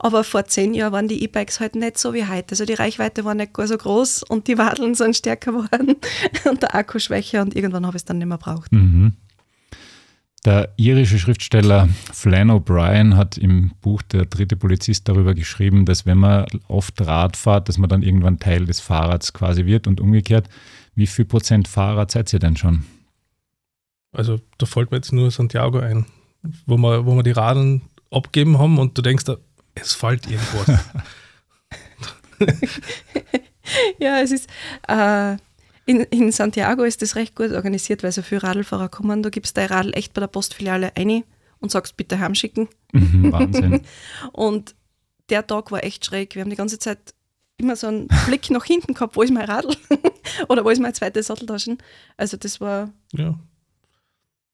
Aber 0.00 0.24
vor 0.24 0.44
zehn 0.46 0.74
Jahren 0.74 0.92
waren 0.92 1.08
die 1.08 1.22
E-Bikes 1.22 1.60
halt 1.60 1.76
nicht 1.76 1.96
so 1.96 2.12
wie 2.12 2.26
heute. 2.26 2.50
Also 2.50 2.64
die 2.64 2.74
Reichweite 2.74 3.24
war 3.24 3.34
nicht 3.34 3.52
so 3.56 3.78
groß 3.78 4.24
und 4.24 4.48
die 4.48 4.58
Wadeln 4.58 4.94
sind 4.94 5.16
stärker 5.16 5.52
geworden 5.52 5.96
und 6.50 6.62
der 6.62 6.74
Akku 6.74 6.98
schwächer 6.98 7.40
und 7.40 7.54
irgendwann 7.54 7.86
habe 7.86 7.96
ich 7.96 8.00
es 8.00 8.04
dann 8.04 8.18
nicht 8.18 8.26
mehr 8.26 8.38
braucht. 8.38 8.72
Mhm. 8.72 9.12
Der 10.44 10.74
irische 10.76 11.18
Schriftsteller 11.18 11.88
Flann 12.12 12.50
O'Brien 12.50 13.16
hat 13.16 13.38
im 13.38 13.70
Buch 13.80 14.02
Der 14.02 14.26
dritte 14.26 14.56
Polizist 14.56 15.08
darüber 15.08 15.34
geschrieben, 15.34 15.86
dass 15.86 16.04
wenn 16.04 16.18
man 16.18 16.44
oft 16.68 17.00
Rad 17.00 17.36
fährt, 17.36 17.68
dass 17.68 17.78
man 17.78 17.88
dann 17.88 18.02
irgendwann 18.02 18.40
Teil 18.40 18.66
des 18.66 18.80
Fahrrads 18.80 19.32
quasi 19.32 19.64
wird 19.64 19.86
und 19.86 20.00
umgekehrt. 20.00 20.48
Wie 20.96 21.06
viel 21.06 21.24
Prozent 21.24 21.66
Fahrrad 21.66 22.10
seid 22.10 22.32
ihr 22.32 22.40
denn 22.40 22.56
schon? 22.56 22.84
Also 24.14 24.40
da 24.58 24.66
fällt 24.66 24.90
mir 24.90 24.98
jetzt 24.98 25.12
nur 25.12 25.30
Santiago 25.30 25.78
ein 25.78 26.06
wo 26.66 26.76
wir, 26.76 27.06
wo 27.06 27.14
wir 27.14 27.22
die 27.22 27.30
Radeln 27.30 27.82
abgeben 28.10 28.58
haben 28.58 28.78
und 28.78 28.96
du 28.96 29.02
denkst, 29.02 29.24
es 29.74 29.92
fällt 29.92 30.26
irgendwas. 30.30 30.84
ja, 33.98 34.20
es 34.20 34.30
ist. 34.30 34.48
Äh, 34.88 35.36
in, 35.86 36.00
in, 36.00 36.32
Santiago 36.32 36.84
ist 36.84 37.02
das 37.02 37.14
recht 37.14 37.34
gut 37.34 37.52
organisiert, 37.52 38.02
weil 38.02 38.12
so 38.12 38.22
viele 38.22 38.42
Radlfahrer 38.42 38.88
kommen. 38.88 39.22
Du 39.22 39.30
gibst 39.30 39.56
dein 39.56 39.66
Radl 39.66 39.92
echt 39.92 40.14
bei 40.14 40.20
der 40.20 40.28
Postfiliale 40.28 40.96
ein 40.96 41.24
und 41.60 41.70
sagst, 41.70 41.96
bitte 41.98 42.18
heimschicken. 42.18 42.68
Mhm, 42.92 43.32
Wahnsinn. 43.32 43.82
und 44.32 44.74
der 45.28 45.46
Tag 45.46 45.70
war 45.72 45.84
echt 45.84 46.06
schräg. 46.06 46.34
Wir 46.34 46.42
haben 46.42 46.50
die 46.50 46.56
ganze 46.56 46.78
Zeit 46.78 47.14
immer 47.58 47.76
so 47.76 47.86
einen 47.88 48.08
Blick 48.26 48.48
nach 48.50 48.64
hinten 48.64 48.94
gehabt, 48.94 49.14
wo 49.16 49.22
ist 49.22 49.32
mein 49.32 49.44
Radl? 49.44 49.76
Oder 50.48 50.64
wo 50.64 50.70
ist 50.70 50.80
meine 50.80 50.94
zweite 50.94 51.22
Satteltaschen? 51.22 51.76
Also 52.16 52.38
das 52.38 52.62
war. 52.62 52.90
Ja. 53.12 53.38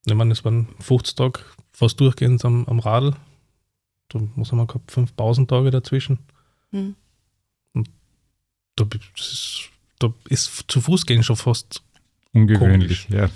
Ich 0.06 0.14
meine, 0.14 0.32
es 0.32 0.44
waren 0.44 0.68
50 0.80 1.14
Tage 1.14 1.40
fast 1.72 2.00
durchgehend 2.00 2.44
am, 2.44 2.66
am 2.66 2.78
Radl. 2.78 3.14
Da 4.08 4.20
muss 4.34 4.52
man 4.52 4.66
gehabt, 4.66 4.90
fünf 4.90 5.14
Pausentage 5.14 5.70
dazwischen. 5.70 6.18
Mhm. 6.70 6.96
Und 7.72 7.90
da 8.76 8.86
ist, 9.16 9.70
da 9.98 10.12
ist 10.28 10.64
zu 10.68 10.80
Fuß 10.80 11.06
gehen 11.06 11.22
schon 11.22 11.36
fast 11.36 11.82
ungewöhnlich. 12.32 13.08
Ja. 13.10 13.28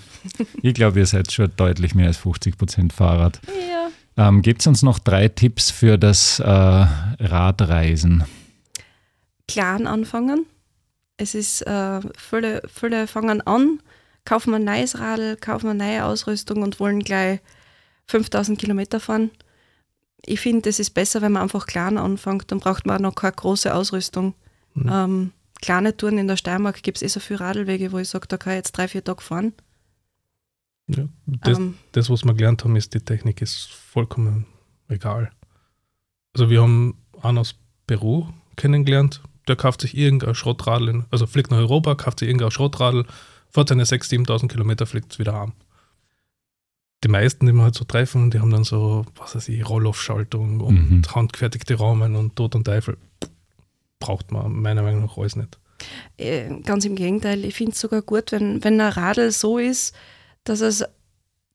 Ich 0.63 0.75
glaube, 0.75 1.01
ihr 1.01 1.07
seid 1.07 1.31
schon 1.33 1.53
deutlich 1.57 1.95
mehr 1.95 2.07
als 2.07 2.17
50 2.17 2.57
Prozent 2.57 2.93
Fahrrad. 2.93 3.41
Ja. 3.47 4.29
Ähm, 4.29 4.43
Gibt 4.43 4.61
es 4.61 4.67
uns 4.67 4.83
noch 4.83 4.99
drei 4.99 5.29
Tipps 5.29 5.71
für 5.71 5.99
das 5.99 6.41
äh, 6.41 6.45
Radreisen? 6.47 8.25
Klein 9.49 9.87
anfangen. 9.87 10.47
Es 11.17 11.35
ist, 11.35 11.63
äh, 11.63 12.01
viele, 12.17 12.63
viele 12.73 13.07
fangen 13.07 13.41
an, 13.43 13.81
kaufen 14.25 14.55
ein 14.55 14.65
neues 14.65 14.99
Radl, 14.99 15.37
kaufen 15.37 15.69
eine 15.69 15.85
neue 15.85 16.05
Ausrüstung 16.05 16.63
und 16.63 16.81
wollen 16.81 17.01
gleich 17.01 17.41
5000 18.07 18.59
Kilometer 18.59 19.01
fahren. 19.01 19.31
Ich 20.25 20.41
finde, 20.41 20.63
das 20.63 20.81
ist 20.81 20.91
besser, 20.91 21.21
wenn 21.23 21.33
man 21.33 21.43
einfach 21.43 21.67
klein 21.67 21.99
anfängt, 21.99 22.51
dann 22.51 22.61
braucht 22.61 22.87
man 22.87 22.97
auch 22.97 23.01
noch 23.01 23.15
keine 23.15 23.33
große 23.33 23.75
Ausrüstung. 23.75 24.35
Mhm. 24.75 24.91
Ähm, 24.91 25.33
kleine 25.61 25.97
Touren 25.97 26.19
in 26.19 26.29
der 26.29 26.37
Steiermark 26.37 26.83
gibt 26.83 26.99
es 26.99 27.03
eh 27.03 27.09
so 27.09 27.21
viele 27.21 27.41
Radlwege, 27.41 27.93
wo 27.93 27.99
ich 27.99 28.09
sage, 28.09 28.27
da 28.29 28.37
kann 28.37 28.55
ich 28.55 28.59
jetzt 28.59 28.73
drei, 28.73 28.89
vier 28.89 29.05
Tage 29.05 29.23
fahren. 29.23 29.53
Ja, 30.87 31.09
das, 31.27 31.59
ähm, 31.59 31.77
das, 31.93 32.11
was 32.11 32.25
wir 32.25 32.35
gelernt 32.35 32.65
haben, 32.65 32.77
ist, 32.77 32.93
die 32.95 33.01
Technik 33.01 33.41
ist 33.41 33.71
vollkommen 33.73 34.47
egal. 34.89 35.31
Also 36.35 36.51
wir 36.51 36.63
haben 36.63 36.99
einen 37.23 37.39
aus 37.39 37.55
Peru 37.87 38.27
kennengelernt, 38.57 39.23
der 39.49 39.57
kauft 39.57 39.81
sich 39.81 39.97
irgendein 39.97 40.35
Schrottradl, 40.35 41.05
also 41.11 41.27
fliegt 41.27 41.51
nach 41.51 41.59
Europa, 41.59 41.95
kauft 41.95 42.21
sich 42.21 42.29
irgendein 42.29 42.51
Schrottradl, 42.51 43.07
fährt 43.55 43.71
seine 43.71 43.85
6.000, 43.85 44.27
7.000 44.27 44.49
Kilometer, 44.49 44.85
fliegt 44.85 45.13
es 45.13 45.19
wieder 45.19 45.33
heim 45.33 45.55
die 47.05 47.09
meisten, 47.09 47.47
die 47.47 47.53
wir 47.53 47.63
halt 47.63 47.75
so 47.75 47.85
treffen, 47.85 48.31
die 48.31 48.41
haben 48.41 48.51
dann 48.51 48.65
so, 48.65 49.05
was 49.17 49.37
weiß 49.37 49.49
ich, 49.51 49.69
Roll-Off-Schaltung 49.69 50.61
und 50.61 50.91
mhm. 50.91 51.03
handgefertigte 51.15 51.79
Rahmen 51.79 52.17
und 52.17 52.35
Tod 52.35 52.55
und 52.55 52.65
Teufel. 52.65 52.97
Braucht 53.99 54.33
man 54.33 54.53
meiner 54.53 54.83
Meinung 54.83 55.03
nach 55.03 55.19
alles 55.19 55.37
nicht. 55.37 55.59
Äh, 56.17 56.61
ganz 56.63 56.85
im 56.85 56.97
Gegenteil, 56.97 57.45
ich 57.45 57.55
finde 57.55 57.73
es 57.73 57.81
sogar 57.81 58.01
gut, 58.01 58.33
wenn, 58.33 58.65
wenn 58.65 58.81
ein 58.81 58.93
Radl 58.93 59.31
so 59.31 59.59
ist, 59.59 59.95
dass 60.45 60.61
es 60.61 60.85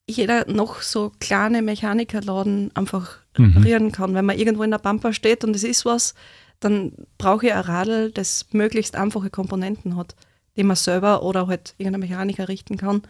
jeder 0.08 0.48
noch 0.50 0.82
so 0.82 1.12
kleine 1.20 1.62
Mechanikerladen 1.62 2.70
einfach 2.74 3.18
mhm. 3.36 3.46
reparieren 3.46 3.92
kann. 3.92 4.14
Wenn 4.14 4.26
man 4.26 4.38
irgendwo 4.38 4.62
in 4.62 4.70
der 4.70 4.78
Pampa 4.78 5.12
steht 5.12 5.44
und 5.44 5.56
es 5.56 5.64
ist 5.64 5.84
was, 5.84 6.14
dann 6.60 6.92
brauche 7.18 7.46
ich 7.46 7.52
ein 7.52 7.60
Radl, 7.60 8.12
das 8.12 8.46
möglichst 8.52 8.94
einfache 8.94 9.30
Komponenten 9.30 9.96
hat, 9.96 10.14
die 10.56 10.62
man 10.62 10.76
selber 10.76 11.22
oder 11.22 11.46
halt 11.46 11.74
irgendein 11.78 12.00
Mechaniker 12.00 12.48
richten 12.48 12.76
kann 12.76 13.02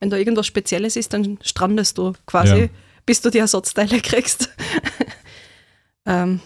wenn 0.00 0.10
da 0.10 0.16
irgendwas 0.16 0.46
Spezielles 0.46 0.96
ist, 0.96 1.12
dann 1.12 1.38
strandest 1.42 1.98
du 1.98 2.12
quasi, 2.26 2.56
ja. 2.56 2.68
bis 3.04 3.20
du 3.20 3.30
die 3.30 3.38
Ersatzteile 3.38 4.00
kriegst. 4.02 4.50
ähm, 6.04 6.40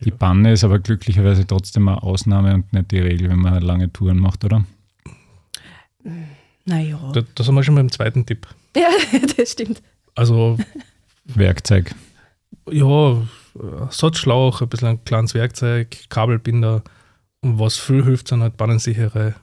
die 0.00 0.10
Banne 0.10 0.52
ist 0.52 0.64
aber 0.64 0.78
glücklicherweise 0.78 1.46
trotzdem 1.46 1.88
eine 1.88 2.02
Ausnahme 2.02 2.54
und 2.54 2.72
nicht 2.72 2.90
die 2.92 3.00
Regel, 3.00 3.30
wenn 3.30 3.40
man 3.40 3.60
lange 3.62 3.92
Touren 3.92 4.18
macht, 4.18 4.44
oder? 4.44 4.64
Naja. 6.64 7.10
Da, 7.12 7.22
da 7.34 7.44
sind 7.44 7.54
wir 7.54 7.64
schon 7.64 7.74
beim 7.74 7.90
zweiten 7.90 8.26
Tipp. 8.26 8.46
Ja, 8.76 8.90
das 9.36 9.52
stimmt. 9.52 9.82
Also 10.14 10.56
Werkzeug. 11.24 11.94
Ja, 12.70 13.26
Ersatzschlauch, 13.80 14.60
ein 14.60 14.68
bisschen 14.68 14.88
ein 14.88 15.04
kleines 15.04 15.34
Werkzeug, 15.34 15.96
Kabelbinder. 16.10 16.84
Und 17.40 17.58
was 17.58 17.78
viel 17.78 18.04
hilft, 18.04 18.28
sind 18.28 18.42
halt 18.42 18.56
bannensichere 18.56 19.34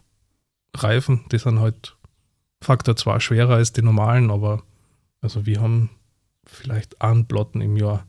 Reifen. 0.84 1.26
Die 1.32 1.38
sind 1.38 1.60
halt 1.60 1.96
Faktor 2.62 2.96
zwar 2.96 3.20
schwerer 3.20 3.56
als 3.56 3.74
die 3.74 3.82
normalen, 3.82 4.32
aber 4.32 4.64
also 5.22 5.46
wir 5.46 5.62
haben 5.62 5.90
vielleicht 6.46 7.02
einen 7.02 7.28
Platten 7.28 7.62
im 7.62 7.78
Jahr. 7.78 8.06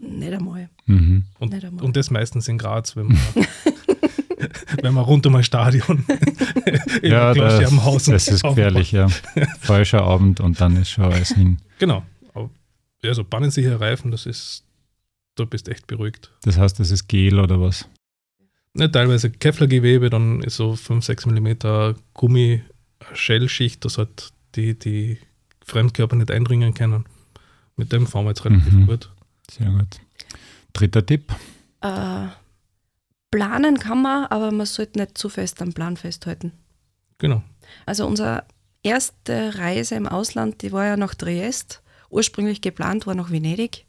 Nicht 0.00 0.32
einmal. 0.32 0.68
Mhm. 0.86 1.24
Und, 1.38 1.52
Nicht 1.52 1.64
einmal. 1.64 1.84
und 1.84 1.96
das 1.96 2.10
meistens 2.10 2.48
in 2.48 2.58
Graz, 2.58 2.94
wenn 2.94 3.06
man, 3.06 3.18
wenn 4.82 4.94
man 4.94 5.04
rund 5.04 5.26
um 5.26 5.34
ein 5.34 5.44
Stadion 5.44 6.04
ja, 7.02 7.32
das, 7.32 7.64
am 7.66 7.84
Haus 7.84 8.04
das 8.04 8.28
ist 8.28 8.42
gefährlich, 8.42 8.92
ja. 8.92 9.08
Falscher 9.60 10.02
Abend 10.02 10.40
und 10.40 10.60
dann 10.60 10.76
ist 10.76 10.90
schon 10.90 11.04
alles 11.04 11.30
hin. 11.30 11.58
Genau. 11.78 12.02
Also 13.02 13.24
bannensicher 13.24 13.80
Reifen, 13.80 14.10
das 14.10 14.26
ist, 14.26 14.64
du 15.36 15.46
bist 15.46 15.68
echt 15.68 15.86
beruhigt. 15.86 16.32
Das 16.42 16.58
heißt, 16.58 16.80
das 16.80 16.90
ist 16.90 17.06
Gel 17.06 17.38
oder 17.38 17.60
was? 17.60 17.88
Ja, 18.74 18.88
teilweise 18.88 19.30
Kevlargewebe, 19.30 20.10
dann 20.10 20.42
ist 20.42 20.56
so 20.56 20.76
5, 20.76 21.04
6 21.04 21.26
mm 21.26 21.94
Gummi 22.14 22.62
Shell-Schicht, 23.12 23.84
dass 23.84 23.98
halt 23.98 24.32
die, 24.54 24.78
die 24.78 25.18
Fremdkörper 25.64 26.16
nicht 26.16 26.30
eindringen 26.30 26.74
können. 26.74 27.04
Mit 27.76 27.92
dem 27.92 28.06
fahren 28.06 28.24
wir 28.24 28.30
jetzt 28.30 28.44
relativ 28.44 28.72
mhm. 28.72 28.86
gut. 28.86 29.10
Sehr 29.50 29.70
gut. 29.70 30.00
Dritter 30.72 31.04
Tipp? 31.04 31.32
Äh, 31.80 32.26
planen 33.30 33.78
kann 33.78 34.02
man, 34.02 34.26
aber 34.26 34.50
man 34.52 34.66
sollte 34.66 34.98
nicht 34.98 35.16
zu 35.16 35.28
fest 35.28 35.62
am 35.62 35.72
Plan 35.72 35.96
festhalten. 35.96 36.52
Genau. 37.18 37.42
Also 37.86 38.06
unsere 38.06 38.44
erste 38.82 39.58
Reise 39.58 39.94
im 39.94 40.06
Ausland, 40.06 40.62
die 40.62 40.72
war 40.72 40.86
ja 40.86 40.96
nach 40.96 41.14
Triest. 41.14 41.82
Ursprünglich 42.10 42.60
geplant 42.60 43.06
war 43.06 43.14
nach 43.14 43.30
Venedig. 43.30 43.86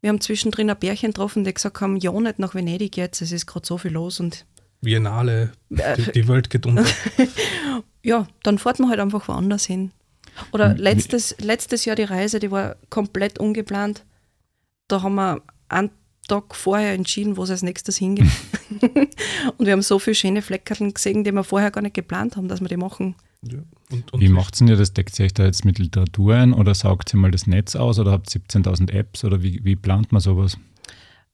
Wir 0.00 0.10
haben 0.10 0.20
zwischendrin 0.20 0.70
ein 0.70 0.78
Pärchen 0.78 1.10
getroffen, 1.10 1.44
die 1.44 1.54
gesagt 1.54 1.80
haben, 1.80 1.96
ja, 1.96 2.12
nicht 2.12 2.38
nach 2.38 2.54
Venedig 2.54 2.96
jetzt, 2.96 3.22
es 3.22 3.32
ist 3.32 3.46
gerade 3.46 3.66
so 3.66 3.78
viel 3.78 3.92
los 3.92 4.20
und 4.20 4.46
Biennale, 4.82 5.52
die, 5.70 6.12
die 6.12 6.28
Welt 6.28 6.50
geht 6.50 6.66
unter. 6.66 6.84
ja, 8.02 8.28
dann 8.42 8.58
fährt 8.58 8.78
man 8.78 8.90
halt 8.90 9.00
einfach 9.00 9.26
woanders 9.26 9.64
hin. 9.64 9.90
Oder 10.52 10.74
letztes, 10.74 11.34
letztes 11.40 11.86
Jahr 11.86 11.96
die 11.96 12.04
Reise, 12.04 12.38
die 12.38 12.50
war 12.50 12.76
komplett 12.90 13.38
ungeplant. 13.38 14.04
Da 14.86 15.02
haben 15.02 15.14
wir 15.14 15.42
einen 15.68 15.90
Tag 16.26 16.54
vorher 16.54 16.92
entschieden, 16.92 17.36
wo 17.36 17.44
es 17.44 17.50
als 17.50 17.62
nächstes 17.62 17.96
hingeht. 17.96 18.26
und 19.56 19.66
wir 19.66 19.72
haben 19.72 19.82
so 19.82 19.98
viele 19.98 20.14
schöne 20.14 20.42
Fleckerl 20.42 20.92
gesehen, 20.92 21.24
die 21.24 21.32
wir 21.32 21.44
vorher 21.44 21.70
gar 21.70 21.82
nicht 21.82 21.94
geplant 21.94 22.36
haben, 22.36 22.48
dass 22.48 22.60
wir 22.60 22.68
die 22.68 22.76
machen. 22.76 23.14
Ja. 23.42 23.58
Und, 23.90 24.12
und 24.12 24.20
Wie 24.20 24.28
macht 24.28 24.60
ihr 24.60 24.76
das? 24.76 24.92
Deckt 24.92 25.18
ihr 25.18 25.26
euch 25.26 25.34
da 25.34 25.44
jetzt 25.44 25.64
mit 25.64 25.78
Literatur 25.78 26.34
ein 26.34 26.52
oder 26.52 26.74
saugt 26.74 27.14
ihr 27.14 27.18
mal 27.18 27.30
das 27.30 27.46
Netz 27.46 27.76
aus 27.76 27.98
oder 27.98 28.12
habt 28.12 28.28
17.000 28.28 28.90
Apps 28.90 29.24
oder 29.24 29.42
wie, 29.42 29.64
wie 29.64 29.76
plant 29.76 30.12
man 30.12 30.20
sowas? 30.20 30.58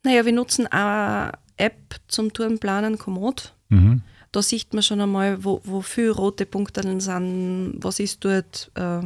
Naja, 0.02 0.24
wir 0.24 0.32
nutzen 0.32 0.66
eine 0.66 1.32
App 1.56 1.96
zum 2.08 2.32
Tourenplanen, 2.32 2.98
Komoot. 2.98 3.54
Mhm. 3.68 4.02
Da 4.32 4.42
sieht 4.42 4.72
man 4.72 4.82
schon 4.82 5.00
einmal, 5.00 5.44
wo, 5.44 5.60
wo 5.64 5.80
viele 5.80 6.10
rote 6.10 6.46
Punkte 6.46 6.82
sind, 7.00 7.74
was 7.84 8.00
ist 8.00 8.24
dort, 8.24 8.70
äh, 8.74 9.00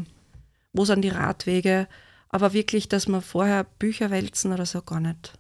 wo 0.73 0.85
sind 0.85 1.03
die 1.03 1.09
Radwege. 1.09 1.89
Aber 2.29 2.53
wirklich, 2.53 2.89
dass 2.89 3.07
wir 3.09 3.21
vorher 3.21 3.65
Bücher 3.65 4.11
wälzen 4.11 4.53
oder 4.53 4.67
so, 4.67 4.83
gar 4.83 5.01
nicht. 5.01 5.33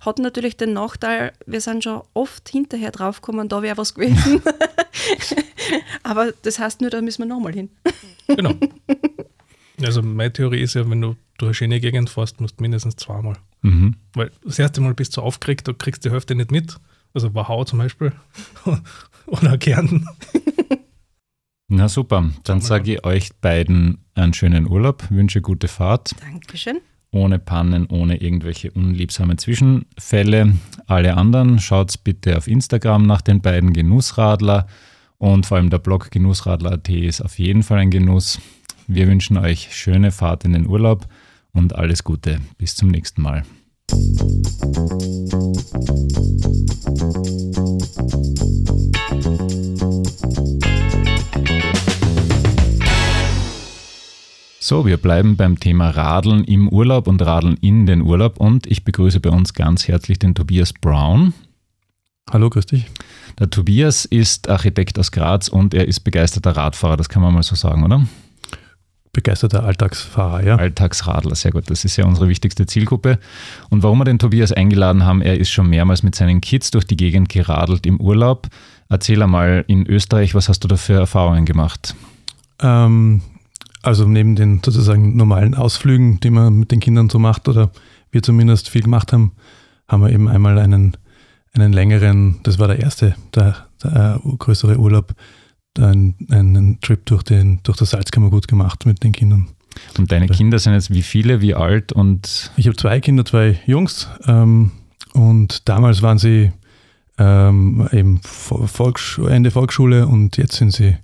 Hat 0.00 0.18
natürlich 0.18 0.56
den 0.56 0.72
Nachteil, 0.72 1.32
wir 1.46 1.60
sind 1.60 1.84
schon 1.84 2.02
oft 2.14 2.48
hinterher 2.48 2.90
draufgekommen, 2.90 3.48
da 3.48 3.62
wäre 3.62 3.76
was 3.76 3.94
gewesen. 3.94 4.42
Aber 6.02 6.32
das 6.42 6.58
heißt 6.58 6.80
nur, 6.80 6.90
da 6.90 7.00
müssen 7.00 7.22
wir 7.22 7.26
nochmal 7.26 7.52
hin. 7.52 7.70
Genau. 8.28 8.54
Also 9.82 10.02
meine 10.02 10.32
Theorie 10.32 10.60
ist 10.60 10.74
ja, 10.74 10.88
wenn 10.88 11.00
du 11.00 11.16
durch 11.38 11.48
eine 11.48 11.54
schöne 11.54 11.80
Gegend 11.80 12.10
fährst, 12.10 12.40
musst 12.40 12.58
du 12.58 12.62
mindestens 12.62 12.96
zweimal. 12.96 13.36
Mhm. 13.62 13.96
Weil 14.12 14.30
das 14.44 14.58
erste 14.58 14.80
Mal 14.80 14.94
bist 14.94 15.16
du 15.16 15.20
aufgeregt, 15.20 15.66
du 15.66 15.74
kriegst 15.74 16.04
die 16.04 16.10
Hälfte 16.10 16.34
nicht 16.34 16.50
mit. 16.50 16.76
Also 17.12 17.34
Wachau 17.34 17.64
zum 17.64 17.78
Beispiel. 17.78 18.12
Oder 19.26 19.58
Kärnten. 19.58 20.06
Na 21.68 21.88
super, 21.88 22.30
dann 22.44 22.60
sage 22.60 22.94
ich 22.94 23.04
euch 23.04 23.34
beiden 23.40 24.04
einen 24.14 24.34
schönen 24.34 24.68
Urlaub, 24.68 25.10
wünsche 25.10 25.40
gute 25.40 25.66
Fahrt, 25.66 26.14
Dankeschön. 26.20 26.80
Ohne 27.14 27.38
Pannen, 27.38 27.86
ohne 27.86 28.20
irgendwelche 28.20 28.70
unliebsamen 28.72 29.38
Zwischenfälle. 29.38 30.54
Alle 30.86 31.16
anderen 31.16 31.60
schaut 31.60 32.02
bitte 32.02 32.36
auf 32.36 32.48
Instagram 32.48 33.06
nach 33.06 33.22
den 33.22 33.40
beiden 33.40 33.72
Genussradler 33.72 34.66
und 35.18 35.46
vor 35.46 35.56
allem 35.56 35.70
der 35.70 35.78
Blog 35.78 36.10
genussradler.at 36.10 36.88
ist 36.88 37.22
auf 37.22 37.38
jeden 37.38 37.62
Fall 37.62 37.78
ein 37.78 37.90
Genuss. 37.90 38.40
Wir 38.88 39.06
wünschen 39.06 39.38
euch 39.38 39.74
schöne 39.74 40.10
Fahrt 40.10 40.44
in 40.44 40.52
den 40.52 40.66
Urlaub 40.66 41.06
und 41.52 41.74
alles 41.74 42.04
Gute. 42.04 42.40
Bis 42.58 42.74
zum 42.74 42.88
nächsten 42.88 43.22
Mal. 43.22 43.44
So, 54.66 54.86
wir 54.86 54.96
bleiben 54.96 55.36
beim 55.36 55.60
Thema 55.60 55.90
Radeln 55.90 56.42
im 56.42 56.70
Urlaub 56.70 57.06
und 57.06 57.20
Radeln 57.20 57.58
in 57.60 57.84
den 57.84 58.00
Urlaub 58.00 58.40
und 58.40 58.66
ich 58.66 58.82
begrüße 58.82 59.20
bei 59.20 59.28
uns 59.28 59.52
ganz 59.52 59.88
herzlich 59.88 60.18
den 60.18 60.34
Tobias 60.34 60.72
Brown. 60.72 61.34
Hallo, 62.32 62.48
grüß 62.48 62.64
dich. 62.64 62.86
Der 63.38 63.50
Tobias 63.50 64.06
ist 64.06 64.48
Architekt 64.48 64.98
aus 64.98 65.12
Graz 65.12 65.48
und 65.48 65.74
er 65.74 65.86
ist 65.86 66.00
begeisterter 66.00 66.52
Radfahrer, 66.52 66.96
das 66.96 67.10
kann 67.10 67.20
man 67.20 67.34
mal 67.34 67.42
so 67.42 67.54
sagen, 67.54 67.84
oder? 67.84 68.06
Begeisterter 69.12 69.64
Alltagsfahrer, 69.64 70.42
ja. 70.42 70.56
Alltagsradler, 70.56 71.34
sehr 71.34 71.50
gut. 71.50 71.68
Das 71.68 71.84
ist 71.84 71.98
ja 71.98 72.06
unsere 72.06 72.30
wichtigste 72.30 72.64
Zielgruppe. 72.64 73.18
Und 73.68 73.82
warum 73.82 73.98
wir 73.98 74.06
den 74.06 74.18
Tobias 74.18 74.50
eingeladen 74.50 75.04
haben, 75.04 75.20
er 75.20 75.38
ist 75.38 75.50
schon 75.50 75.68
mehrmals 75.68 76.02
mit 76.02 76.14
seinen 76.14 76.40
Kids 76.40 76.70
durch 76.70 76.86
die 76.86 76.96
Gegend 76.96 77.28
geradelt 77.28 77.84
im 77.84 78.00
Urlaub. 78.00 78.48
Erzähl 78.88 79.22
einmal 79.22 79.66
in 79.68 79.86
Österreich, 79.86 80.34
was 80.34 80.48
hast 80.48 80.60
du 80.60 80.68
da 80.68 80.78
für 80.78 80.94
Erfahrungen 80.94 81.44
gemacht? 81.44 81.94
Ähm, 82.62 83.20
also 83.84 84.06
neben 84.06 84.36
den 84.36 84.60
sozusagen 84.64 85.16
normalen 85.16 85.54
Ausflügen, 85.54 86.20
die 86.20 86.30
man 86.30 86.54
mit 86.54 86.70
den 86.70 86.80
Kindern 86.80 87.08
so 87.08 87.18
macht, 87.18 87.48
oder 87.48 87.70
wir 88.10 88.22
zumindest 88.22 88.68
viel 88.68 88.82
gemacht 88.82 89.12
haben, 89.12 89.32
haben 89.88 90.02
wir 90.02 90.10
eben 90.10 90.28
einmal 90.28 90.58
einen, 90.58 90.96
einen 91.52 91.72
längeren, 91.72 92.40
das 92.42 92.58
war 92.58 92.68
der 92.68 92.80
erste, 92.80 93.14
der, 93.34 93.56
der 93.82 94.20
äh, 94.24 94.36
größere 94.36 94.78
Urlaub, 94.78 95.14
einen, 95.78 96.14
einen 96.30 96.80
Trip 96.80 97.04
durch, 97.06 97.24
den, 97.24 97.60
durch 97.64 97.76
das 97.76 97.90
Salzkammergut 97.90 98.46
gemacht 98.48 98.86
mit 98.86 99.02
den 99.02 99.12
Kindern. 99.12 99.48
Und 99.98 100.12
deine 100.12 100.28
Kinder 100.28 100.60
sind 100.60 100.72
jetzt 100.74 100.92
wie 100.92 101.02
viele, 101.02 101.40
wie 101.40 101.54
alt 101.54 101.92
und 101.92 102.52
Ich 102.56 102.66
habe 102.66 102.76
zwei 102.76 103.00
Kinder, 103.00 103.24
zwei 103.24 103.58
Jungs 103.66 104.08
ähm, 104.26 104.70
und 105.14 105.68
damals 105.68 106.00
waren 106.00 106.18
sie 106.18 106.52
ähm, 107.18 107.88
eben 107.90 108.20
Vo- 108.20 108.68
Volkssch 108.68 109.18
Ende 109.18 109.50
Volksschule 109.50 110.06
und 110.06 110.36
jetzt 110.36 110.54
sind 110.54 110.72
sie 110.72 110.96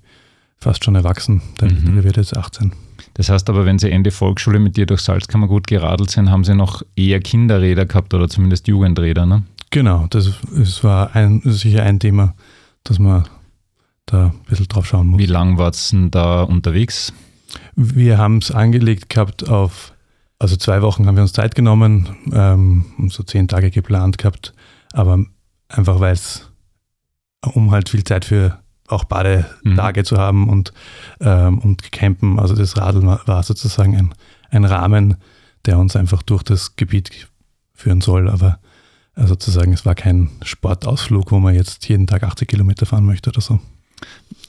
fast 0.61 0.85
schon 0.85 0.95
erwachsen. 0.95 1.43
Der 1.61 1.71
Mhm. 1.73 2.03
Wird 2.05 2.17
jetzt 2.17 2.37
18. 2.37 2.73
das 3.15 3.29
heißt 3.29 3.49
aber, 3.49 3.65
wenn 3.65 3.79
sie 3.79 3.91
Ende 3.91 4.11
Volksschule 4.11 4.59
mit 4.59 4.77
dir 4.77 4.87
durch 4.87 5.01
Salzkammergut 5.01 5.67
geradelt 5.67 6.11
sind, 6.11 6.31
haben 6.31 6.45
sie 6.45 6.55
noch 6.55 6.83
eher 6.97 7.21
Kinderräder 7.21 7.87
gehabt 7.87 8.13
oder 8.15 8.29
zumindest 8.29 8.69
Jugendräder, 8.69 9.27
ne? 9.27 9.43
Genau, 9.71 10.07
das, 10.11 10.33
das 10.55 10.83
war 10.85 11.15
ein, 11.15 11.41
sicher 11.45 11.83
ein 11.85 12.01
Thema, 12.01 12.35
dass 12.85 12.99
man 12.99 13.25
da 14.07 14.27
ein 14.27 14.41
bisschen 14.49 14.67
drauf 14.69 14.87
schauen 14.87 15.07
muss. 15.07 15.21
Wie 15.21 15.27
lang 15.27 15.59
war's 15.59 15.91
denn 15.91 16.11
da 16.11 16.43
unterwegs? 16.43 17.13
Wir 17.77 18.19
haben 18.19 18.39
es 18.39 18.51
angelegt 18.51 19.09
gehabt 19.09 19.49
auf, 19.49 19.93
also 20.39 20.57
zwei 20.57 20.83
Wochen 20.83 21.07
haben 21.07 21.17
wir 21.17 21.23
uns 21.23 21.33
Zeit 21.33 21.55
genommen 21.55 22.09
ähm, 22.33 22.85
so 23.09 23.23
zehn 23.23 23.49
Tage 23.49 23.71
geplant 23.71 24.19
gehabt, 24.19 24.53
aber 24.93 25.25
einfach 25.69 26.01
weil 26.01 26.13
es, 26.15 26.51
um 27.55 27.71
halt 27.71 27.89
viel 27.89 28.05
Zeit 28.05 28.25
für 28.25 28.60
auch 28.91 29.05
Badetage 29.05 30.05
zu 30.05 30.19
haben 30.19 30.49
und, 30.49 30.73
ähm, 31.21 31.59
und 31.59 31.93
campen, 31.93 32.39
also 32.39 32.55
das 32.55 32.77
Radeln 32.77 33.07
war, 33.07 33.27
war 33.27 33.43
sozusagen 33.43 33.97
ein, 33.97 34.15
ein 34.51 34.65
Rahmen, 34.65 35.17
der 35.67 35.79
uns 35.79 35.97
einfach 35.97 36.23
durch 36.23 36.43
das 36.43 36.77
Gebiet 36.77 37.29
führen 37.75 38.01
soll, 38.01 38.29
aber 38.29 38.59
äh, 39.17 39.27
sozusagen 39.27 39.73
es 39.73 39.85
war 39.87 39.95
kein 39.95 40.31
Sportausflug, 40.43 41.31
wo 41.33 41.39
man 41.39 41.55
jetzt 41.55 41.89
jeden 41.89 42.07
Tag 42.07 42.23
80 42.23 42.49
Kilometer 42.49 42.87
fahren 42.87 43.05
möchte 43.05 43.31
oder 43.31 43.41
so. 43.41 43.61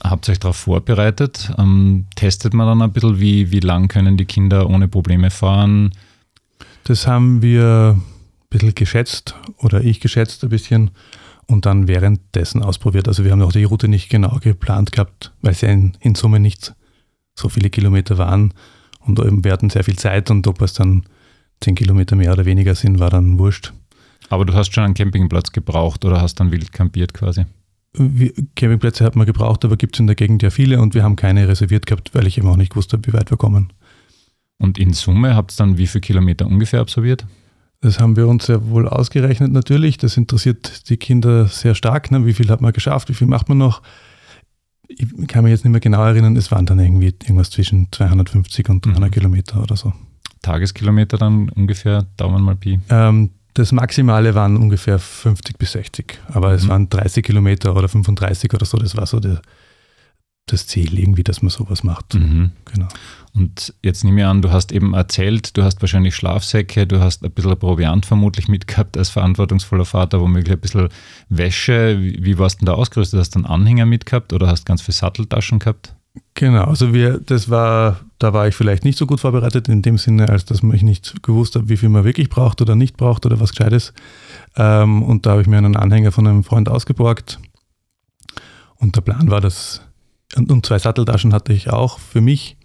Habt 0.04 0.27
ihr 0.27 0.32
euch 0.32 0.39
darauf 0.39 0.58
vorbereitet? 0.58 1.51
Ähm, 1.58 2.06
testet 2.15 2.54
man 2.54 2.67
dann 2.67 2.82
ein 2.82 2.91
bisschen, 2.91 3.19
wie, 3.19 3.51
wie 3.51 3.60
lang 3.60 3.88
können 3.88 4.17
die 4.17 4.25
Kinder 4.25 4.69
ohne 4.69 4.88
Probleme 4.88 5.30
fahren? 5.30 5.91
Das 6.86 7.06
haben 7.06 7.41
wir 7.41 7.95
ein 7.97 8.04
bisschen 8.49 8.75
geschätzt 8.75 9.36
oder 9.58 9.82
ich 9.82 9.99
geschätzt 9.99 10.43
ein 10.43 10.49
bisschen 10.49 10.91
und 11.52 11.66
dann 11.66 11.88
währenddessen 11.88 12.64
ausprobiert. 12.64 13.08
Also 13.08 13.24
wir 13.24 13.32
haben 13.32 13.42
auch 13.42 13.52
die 13.52 13.64
Route 13.64 13.88
nicht 13.88 14.10
genau 14.10 14.40
geplant 14.42 14.92
gehabt, 14.92 15.34
weil 15.42 15.52
es 15.52 15.62
ja 15.62 15.70
in, 15.70 15.94
in 16.00 16.16
Summe 16.16 16.40
nicht 16.40 16.74
so 17.36 17.50
viele 17.50 17.70
Kilometer 17.70 18.18
waren 18.18 18.54
und 19.00 19.20
wir 19.20 19.52
hatten 19.52 19.70
sehr 19.70 19.84
viel 19.84 19.98
Zeit 19.98 20.32
und 20.32 20.48
ob 20.48 20.62
es 20.62 20.74
dann 20.74 21.04
10 21.62 21.76
Kilometer 21.76 22.16
mehr 22.16 22.34
oder 22.34 22.46
weniger 22.46 22.76
sind, 22.76 23.00
war 23.00 23.10
dann 23.10 23.38
wurscht. 23.38 23.74
Aber 24.30 24.46
du 24.46 24.54
hast 24.54 24.74
schon 24.74 24.84
einen 24.84 24.94
Campingplatz 24.94 25.52
gebraucht 25.52 26.06
oder 26.06 26.22
hast 26.22 26.40
dann 26.40 26.52
wild 26.52 26.72
campiert 26.72 27.14
quasi? 27.14 27.46
Wir, 27.94 28.32
Campingplätze 28.56 29.04
hat 29.04 29.16
man 29.16 29.26
gebraucht, 29.26 29.66
aber 29.66 29.76
gibt 29.76 29.96
es 29.96 30.00
in 30.00 30.08
der 30.08 30.16
Gegend 30.16 30.42
ja 30.44 30.50
viele 30.50 30.80
und 30.80 30.94
wir 30.94 31.04
haben 31.04 31.18
keine 31.18 31.48
reserviert 31.48 31.86
gehabt, 31.86 32.12
weil 32.14 32.26
ich 32.26 32.38
eben 32.38 32.48
auch 32.48 32.56
nicht 32.56 32.76
wusste, 32.76 33.00
wie 33.04 33.14
weit 33.14 33.30
wir 33.32 33.38
kommen. 33.38 33.74
Und 34.58 34.80
in 34.80 34.94
Summe 34.94 35.36
habt 35.36 35.52
ihr 35.52 35.58
dann 35.58 35.78
wie 35.78 35.88
viele 35.88 36.02
Kilometer 36.02 36.48
ungefähr 36.48 36.80
absolviert? 36.80 37.26
Das 37.82 38.00
haben 38.00 38.15
wir 38.15 38.28
uns 38.28 38.46
sehr 38.46 38.70
wohl 38.70 38.88
ausgerechnet 38.88 39.52
natürlich. 39.52 39.98
Das 39.98 40.15
interessiert 40.15 40.89
die 40.89 40.98
Kinder 40.98 41.48
sehr 41.48 41.74
stark. 41.76 42.12
Ne? 42.12 42.26
Wie 42.26 42.34
viel 42.34 42.50
hat 42.50 42.62
man 42.62 42.74
geschafft? 42.74 43.10
Wie 43.10 43.13
viel 43.15 43.28
macht 43.28 43.50
man 43.50 43.58
noch? 43.58 43.82
Ich 44.88 45.08
kann 45.28 45.44
mich 45.44 45.52
jetzt 45.52 45.63
nicht 45.65 45.72
mehr 45.72 45.80
genau 45.82 46.04
erinnern. 46.04 46.36
Es 46.36 46.52
waren 46.52 46.65
dann 46.65 46.78
irgendwie 46.80 47.08
irgendwas 47.08 47.50
zwischen 47.50 47.88
250 47.91 48.70
und 48.70 48.86
300 48.86 49.10
Mhm. 49.10 49.12
Kilometer 49.12 49.62
oder 49.63 49.76
so. 49.76 49.94
Tageskilometer 50.41 51.17
dann 51.17 51.50
ungefähr, 51.50 52.06
Daumen 52.17 52.44
mal 52.44 52.56
Pi. 52.56 52.80
Ähm, 52.89 53.32
das 53.54 53.72
Maximale 53.72 54.36
waren 54.36 54.58
ungefähr 54.58 55.00
50 55.00 55.58
bis 55.58 55.72
60. 55.74 56.20
Aber 56.34 56.52
es 56.52 56.65
Mhm. 56.65 56.70
waren 56.70 56.89
30 56.89 57.26
Kilometer 57.26 57.76
oder 57.76 57.88
35 57.88 58.54
oder 58.54 58.65
so. 58.65 58.78
Das 58.78 58.96
war 58.96 59.06
so 59.08 59.20
der, 59.20 59.41
das 60.48 60.67
Ziel 60.67 61.00
irgendwie, 61.00 61.24
dass 61.24 61.41
man 61.41 61.50
sowas 61.50 61.84
macht. 61.84 62.13
Mhm. 62.13 62.52
Genau. 62.74 62.88
Und 63.34 63.74
jetzt 63.82 64.04
nehme 64.04 64.22
ich 64.22 64.28
an, 64.28 64.41
du 64.41 64.52
hast 64.52 64.72
eben 64.72 64.94
erzählt, 64.94 65.56
du 65.56 65.63
hast 65.63 65.82
wahrscheinlich 65.82 66.15
Schlafsäcke, 66.15 66.86
du 66.86 67.00
hast 67.00 67.24
ein 67.24 67.32
bisschen 67.32 67.58
Proviant 67.58 68.06
vermutlich 68.06 68.50
mitgehabt 68.50 68.98
als 68.98 69.10
verantwortungsvoller 69.10 69.86
Vater, 69.86 70.20
womöglich 70.20 70.54
ein 70.54 70.60
bisschen 70.60 70.89
Wäsche. 71.30 71.98
Wie, 72.00 72.26
wie 72.26 72.38
warst 72.38 72.58
du 72.58 72.65
denn 72.65 72.74
da 72.74 72.74
ausgerüstet? 72.74 73.20
Hast 73.20 73.36
du 73.36 73.39
einen 73.39 73.46
Anhänger 73.46 73.86
mitgehabt 73.86 74.34
oder 74.34 74.48
hast 74.48 74.65
ganz 74.65 74.82
viele 74.82 74.96
Satteltaschen 74.96 75.60
gehabt? 75.60 75.96
Genau, 76.34 76.65
also 76.65 76.94
wir, 76.94 77.20
das 77.20 77.50
war, 77.50 78.02
da 78.20 78.34
war 78.34 78.48
ich 78.48 78.56
vielleicht 78.56 78.84
nicht 78.84 78.98
so 78.98 79.06
gut 79.06 79.22
vorbereitet 79.22 79.70
in 79.70 79.82
dem 79.82 79.98
Sinne, 79.98 80.28
als 80.28 80.44
dass 80.44 80.62
ich 80.62 80.84
nicht 80.84 81.24
gewusst 81.24 81.56
habe, 81.56 81.70
wie 81.70 81.78
viel 81.78 81.88
man 81.88 82.04
wirklich 82.04 82.30
braucht 82.30 82.62
oder 82.62 82.76
nicht 82.76 82.98
braucht 82.98 83.26
oder 83.26 83.39
was 83.39 83.52
Gescheites. 83.52 83.94
Ähm, 84.58 85.04
und 85.04 85.26
da 85.26 85.32
habe 85.32 85.41
ich 85.41 85.48
mir 85.48 85.58
einen 85.58 85.78
Anhänger 85.78 86.12
von 86.12 86.28
einem 86.28 86.44
Freund 86.44 86.67
ausgeborgt. 86.67 87.39
Und 88.76 88.96
der 88.98 89.02
Plan 89.02 89.30
war, 89.30 89.39
dass, 89.39 89.82
und, 90.36 90.52
und 90.52 90.65
zwei 90.65 90.80
Satteltaschen 90.80 91.34
hatte 91.34 91.54
ich 91.54 91.70
auch 91.70 92.00
für 92.00 92.20
mich 92.20 92.58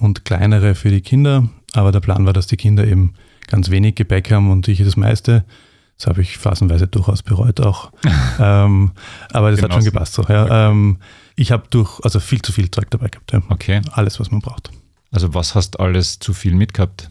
und 0.00 0.24
kleinere 0.24 0.74
für 0.74 0.90
die 0.90 1.00
Kinder. 1.00 1.48
Aber 1.74 1.92
der 1.92 2.00
Plan 2.00 2.26
war, 2.26 2.32
dass 2.32 2.48
die 2.48 2.56
Kinder 2.56 2.84
eben 2.86 3.14
ganz 3.46 3.70
wenig 3.70 3.94
Gepäck 3.94 4.32
haben 4.32 4.50
und 4.50 4.66
ich 4.66 4.82
das 4.82 4.96
meiste. 4.96 5.44
Das 5.96 6.06
habe 6.06 6.22
ich 6.22 6.38
phasenweise 6.38 6.86
durchaus 6.88 7.22
bereut 7.22 7.60
auch. 7.60 7.92
ähm, 8.40 8.90
aber 9.32 9.50
das 9.50 9.62
hat 9.62 9.72
schon 9.72 9.80
Genossen. 9.80 9.92
gepasst 9.92 10.14
so. 10.14 10.24
Ja. 10.24 10.70
Ähm, 10.70 10.96
ich 11.36 11.52
habe 11.52 11.64
durch, 11.70 12.00
also 12.02 12.18
viel 12.20 12.42
zu 12.42 12.52
viel 12.52 12.70
Zeug 12.70 12.90
dabei 12.90 13.08
gehabt. 13.08 13.32
Ja. 13.32 13.42
Okay. 13.50 13.82
Alles, 13.92 14.18
was 14.18 14.30
man 14.30 14.40
braucht. 14.40 14.70
Also 15.12 15.34
was 15.34 15.54
hast 15.54 15.78
alles 15.78 16.18
zu 16.18 16.32
viel 16.34 16.54
mitgehabt? 16.54 17.08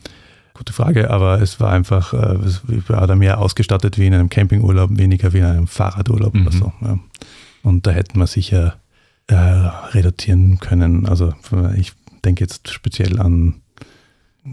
gute 0.56 0.73
Frage, 0.73 1.10
aber 1.10 1.41
es 1.41 1.62
war 1.62 1.71
einfach, 1.71 2.12
äh, 2.13 2.38
ich 2.75 2.89
war 2.89 3.08
da 3.08 3.15
mehr 3.15 3.39
ausgestattet 3.39 3.97
wie 3.97 4.08
in 4.08 4.13
einem 4.13 4.28
Campingurlaub, 4.28 4.89
weniger 4.97 5.32
wie 5.32 5.38
in 5.38 5.45
einem 5.45 5.67
Fahrradurlaub 5.67 6.34
Mhm. 6.34 6.47
oder 6.47 6.52
so. 6.58 6.73
Ja. 6.82 6.99
Und 7.63 7.88
da 7.88 7.91
hätten 7.91 8.19
wir 8.19 8.28
sicher 8.28 8.75
äh, 9.28 9.36
reduzieren 9.36 10.60
können. 10.60 11.06
Also 11.06 11.34
ich 11.78 11.93
denke 12.21 12.43
jetzt 12.43 12.69
speziell 12.69 13.19
an 13.19 13.62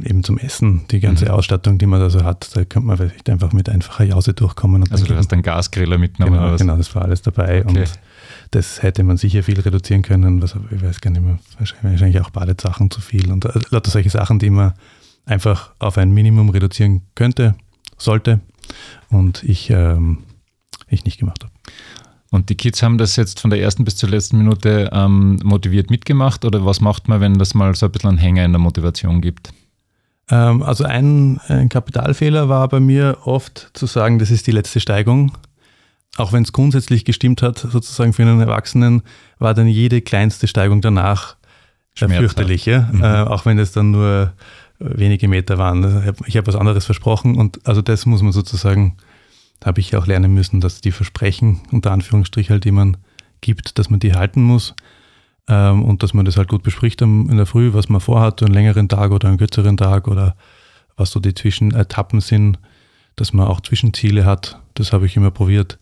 eben 0.05 0.25
zum 0.25 0.37
Essen, 0.37 0.83
die 0.91 1.01
ganze 1.01 1.27
Mhm. 1.27 1.31
Ausstattung, 1.31 1.79
die 1.79 1.87
man 1.87 2.01
da 2.01 2.11
so 2.11 2.23
hat, 2.25 2.55
da 2.55 2.65
könnte 2.65 2.87
man 2.87 2.97
vielleicht 2.99 3.31
einfach 3.31 3.53
mit 3.53 3.69
einfacher 3.69 4.05
Jause 4.05 4.35
durchkommen. 4.35 4.83
Und 4.83 4.93
Also 4.93 5.07
du 5.07 5.17
hast 5.17 5.33
einen 5.33 5.43
Gasgriller 5.43 5.97
mitgenommen 5.97 6.35
Genau, 6.35 6.45
oder 6.47 6.55
was? 6.55 6.61
genau, 6.61 6.77
das 6.77 6.95
war 6.95 7.03
alles 7.03 7.23
dabei. 7.23 7.65
Okay. 7.65 7.79
Und 7.79 7.93
das 8.51 8.83
hätte 8.83 9.05
man 9.05 9.17
sicher 9.17 9.43
viel 9.43 9.59
reduzieren 9.61 10.03
können. 10.03 10.43
Was, 10.43 10.57
ich 10.71 10.83
weiß 10.83 11.01
gar 11.01 11.11
nicht 11.13 11.23
mehr, 11.23 11.39
wahrscheinlich, 11.83 12.21
auch 12.21 12.31
Badesachen 12.31 12.91
zu 12.91 13.01
viel 13.01 13.31
und 13.31 13.45
äh, 13.45 13.53
lauter 13.71 13.91
solche 13.91 14.11
Sachen, 14.11 14.39
die 14.39 14.51
man 14.51 14.75
einfach 15.25 15.73
auf 15.79 15.97
ein 15.99 16.11
Minimum 16.13 16.51
reduzieren 16.51 17.03
könnte, 17.15 17.55
sollte 17.97 18.41
und 19.09 19.45
ich, 19.45 19.71
ähm, 19.71 20.19
ich 20.89 21.05
nicht 21.05 21.19
gemacht 21.19 21.43
habe. 21.45 21.53
Und 22.31 22.49
die 22.51 22.57
Kids 22.57 22.83
haben 22.83 22.99
das 22.99 23.17
jetzt 23.17 23.41
von 23.41 23.51
der 23.51 23.61
ersten 23.61 23.85
bis 23.85 23.97
zur 23.97 24.09
letzten 24.09 24.39
Minute 24.39 24.91
ähm, 24.93 25.39
motiviert 25.45 25.91
mitgemacht 25.91 26.45
oder 26.45 26.65
was 26.67 26.81
macht 26.81 27.09
man, 27.09 27.21
wenn 27.21 27.39
das 27.39 27.55
mal 27.55 27.75
so 27.75 27.87
ein 27.87 27.93
bisschen 27.93 28.11
einen 28.11 28.19
Hänger 28.19 28.45
in 28.45 28.53
der 28.53 28.61
Motivation 28.61 29.21
gibt? 29.21 29.53
Ähm, 30.31 30.63
also 30.63 30.85
ein, 30.85 31.41
ein 31.49 31.69
Kapitalfehler 31.69 32.49
war 32.49 32.69
bei 32.69 32.81
mir 32.81 33.19
oft 33.25 33.71
zu 33.75 33.87
sagen, 33.87 34.19
das 34.19 34.31
ist 34.31 34.47
die 34.47 34.53
letzte 34.53 34.81
Steigung. 34.81 35.33
Auch 36.17 36.33
wenn 36.33 36.43
es 36.43 36.53
grundsätzlich 36.53 37.05
gestimmt 37.05 37.43
hat, 37.43 37.59
sozusagen 37.59 38.13
für 38.13 38.23
einen 38.23 38.41
Erwachsenen, 38.41 39.03
war 39.39 39.55
dann 39.55 39.69
jede 39.69 40.01
kleinste 40.01 40.49
Steigung 40.49 40.81
danach 40.81 41.37
äh, 42.01 42.09
fürchterlich. 42.09 42.67
Ja? 42.67 42.89
Mhm. 42.91 43.03
Äh, 43.03 43.23
auch 43.23 43.47
wenn 43.47 43.59
es 43.59 43.73
dann 43.73 43.91
nur 43.91 44.33
wenige 44.79 45.29
Meter 45.29 45.59
waren. 45.59 45.85
Ich 46.27 46.37
habe 46.37 46.47
hab 46.47 46.47
was 46.47 46.57
anderes 46.57 46.85
versprochen 46.85 47.37
und 47.37 47.67
also 47.67 47.83
das 47.83 48.05
muss 48.07 48.23
man 48.23 48.33
sozusagen, 48.33 48.97
da 49.61 49.69
habe 49.69 49.81
ich 49.81 49.97
auch 49.97 50.07
lernen 50.07 50.35
müssen, 50.35 50.61
dass 50.61 50.81
die 50.81 50.93
Versprechen, 50.93 51.61
unter 51.73 51.93
Anführungsstrich 51.93 52.51
halt, 52.51 52.65
die 52.65 52.73
man 52.73 52.97
gibt, 53.41 53.79
dass 53.79 53.91
man 53.91 54.01
die 54.01 54.15
halten 54.15 54.43
muss 54.43 54.75
ähm, 55.49 55.85
und 55.85 56.03
dass 56.03 56.15
man 56.15 56.25
das 56.25 56.37
halt 56.37 56.49
gut 56.49 56.63
bespricht 56.63 57.03
in 57.03 57.37
der 57.37 57.47
Früh, 57.47 57.73
was 57.73 57.89
man 57.89 58.01
vorhat, 58.01 58.43
einen 58.43 58.55
längeren 58.55 58.89
Tag 58.89 59.13
oder 59.13 59.29
einen 59.29 59.39
kürzeren 59.39 59.77
Tag 59.77 60.09
oder 60.09 60.37
was 60.97 61.11
so 61.11 61.21
die 61.21 61.35
Zwischenetappen 61.35 62.21
sind, 62.21 62.59
dass 63.17 63.33
man 63.33 63.47
auch 63.47 63.61
Zwischenziele 63.61 64.25
hat. 64.25 64.61
Das 64.75 64.93
habe 64.93 65.07
ich 65.07 65.17
immer 65.17 65.31
probiert. 65.31 65.79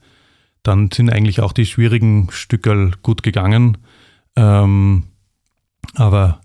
Dann 0.63 0.91
sind 0.93 1.11
eigentlich 1.11 1.41
auch 1.41 1.53
die 1.53 1.67
schwierigen 1.67 2.29
Stückel 2.31 2.93
gut 3.03 3.23
gegangen. 3.23 3.79
Ähm, 4.37 5.05
aber 5.95 6.41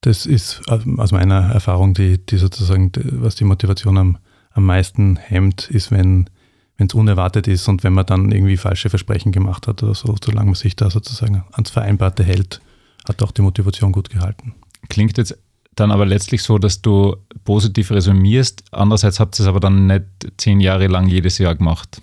das 0.00 0.26
ist 0.26 0.62
aus 0.68 1.12
meiner 1.12 1.50
Erfahrung, 1.52 1.94
die, 1.94 2.24
die 2.24 2.36
sozusagen, 2.36 2.92
was 2.94 3.36
die 3.36 3.44
Motivation 3.44 3.96
am, 3.96 4.18
am 4.50 4.66
meisten 4.66 5.16
hemmt, 5.16 5.70
ist, 5.70 5.90
wenn 5.90 6.28
wenn 6.76 6.88
es 6.88 6.94
unerwartet 6.94 7.46
ist 7.46 7.68
und 7.68 7.84
wenn 7.84 7.92
man 7.92 8.06
dann 8.06 8.32
irgendwie 8.32 8.56
falsche 8.56 8.90
Versprechen 8.90 9.32
gemacht 9.32 9.68
hat 9.68 9.82
oder 9.82 9.94
so, 9.94 10.14
solange 10.22 10.46
man 10.46 10.54
sich 10.54 10.76
da 10.76 10.90
sozusagen 10.90 11.44
ans 11.52 11.70
Vereinbarte 11.70 12.24
hält, 12.24 12.60
hat 13.06 13.22
auch 13.22 13.30
die 13.30 13.42
Motivation 13.42 13.92
gut 13.92 14.10
gehalten. 14.10 14.54
Klingt 14.88 15.18
jetzt 15.18 15.38
dann 15.76 15.90
aber 15.90 16.06
letztlich 16.06 16.42
so, 16.42 16.58
dass 16.58 16.82
du 16.82 17.16
positiv 17.44 17.90
resümierst. 17.90 18.64
Andererseits 18.70 19.20
habt 19.20 19.38
ihr 19.38 19.42
es 19.44 19.48
aber 19.48 19.60
dann 19.60 19.86
nicht 19.86 20.04
zehn 20.36 20.60
Jahre 20.60 20.86
lang 20.86 21.08
jedes 21.08 21.38
Jahr 21.38 21.54
gemacht. 21.54 22.00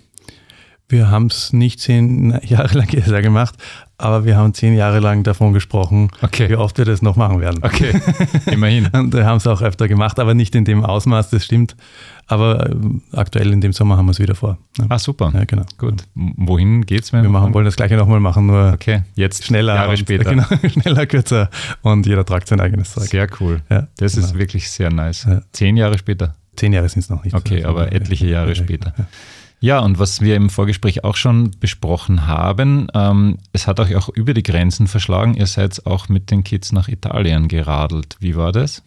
Wir 0.92 1.10
haben 1.10 1.26
es 1.26 1.54
nicht 1.54 1.80
zehn 1.80 2.38
Jahre 2.44 2.76
lang 2.78 2.86
gemacht, 3.22 3.54
aber 3.96 4.26
wir 4.26 4.36
haben 4.36 4.52
zehn 4.52 4.74
Jahre 4.74 4.98
lang 5.00 5.22
davon 5.22 5.54
gesprochen, 5.54 6.10
Okay. 6.20 6.50
wie 6.50 6.56
oft 6.56 6.76
wir 6.76 6.84
das 6.84 7.00
noch 7.00 7.16
machen 7.16 7.40
werden. 7.40 7.60
Okay, 7.62 7.98
immerhin. 8.50 8.86
Und 8.92 9.14
wir 9.14 9.24
haben 9.24 9.38
es 9.38 9.46
auch 9.46 9.62
öfter 9.62 9.88
gemacht, 9.88 10.18
aber 10.18 10.34
nicht 10.34 10.54
in 10.54 10.66
dem 10.66 10.84
Ausmaß, 10.84 11.30
das 11.30 11.44
stimmt. 11.46 11.76
Aber 12.26 12.70
ähm, 12.70 13.00
aktuell 13.12 13.52
in 13.52 13.62
dem 13.62 13.72
Sommer 13.72 13.96
haben 13.96 14.04
wir 14.06 14.10
es 14.12 14.18
wieder 14.20 14.34
vor. 14.34 14.58
Ja, 14.78 14.84
Ah, 14.90 14.98
super. 14.98 15.30
ja 15.34 15.44
genau. 15.44 15.64
Gut. 15.78 16.04
Wohin 16.14 16.84
geht's? 16.84 17.12
wenn 17.14 17.22
Wir 17.22 17.30
machen, 17.30 17.54
wollen 17.54 17.64
das 17.64 17.76
gleiche 17.76 17.96
nochmal 17.96 18.20
machen, 18.20 18.46
nur 18.46 18.72
Okay, 18.74 19.02
jetzt 19.14 19.44
schneller. 19.44 19.74
Jahre 19.74 19.90
und, 19.92 19.96
später. 19.98 20.24
Genau, 20.30 20.44
schneller, 20.68 21.06
kürzer 21.06 21.48
und 21.80 22.06
jeder 22.06 22.24
tragt 22.26 22.48
sein 22.48 22.60
eigenes 22.60 22.92
Zeug. 22.92 23.04
Sehr 23.08 23.28
cool. 23.40 23.62
Ja, 23.70 23.88
Das 23.96 24.16
ist 24.18 24.26
genau. 24.28 24.38
wirklich 24.40 24.70
sehr 24.70 24.90
nice. 24.92 25.24
Ja. 25.24 25.40
Zehn 25.52 25.76
Jahre 25.78 25.96
später. 25.96 26.34
Zehn 26.56 26.74
Jahre 26.74 26.88
sind 26.90 27.00
es 27.00 27.08
noch 27.08 27.24
nicht. 27.24 27.34
Okay, 27.34 27.56
Also, 27.64 27.68
aber 27.68 27.92
etliche 27.92 28.26
Jahre 28.26 28.50
ja, 28.50 28.54
später. 28.54 28.92
Ja. 29.62 29.78
Und 29.78 29.98
was 29.98 30.20
wir 30.20 30.36
im 30.36 30.50
Vorgespräch 30.50 31.04
auch 31.04 31.16
schon 31.16 31.52
besprochen 31.60 32.26
haben, 32.26 32.88
ähm, 32.94 33.38
es 33.52 33.66
hat 33.66 33.80
euch 33.80 33.94
auch 33.94 34.08
über 34.08 34.34
die 34.34 34.42
Grenzen 34.42 34.88
verschlagen. 34.88 35.34
Ihr 35.34 35.46
seid 35.46 35.86
auch 35.86 36.08
mit 36.08 36.30
den 36.30 36.44
Kids 36.44 36.72
nach 36.72 36.88
Italien 36.88 37.48
geradelt. 37.48 38.16
Wie 38.18 38.34
war 38.34 38.50
das? 38.50 38.82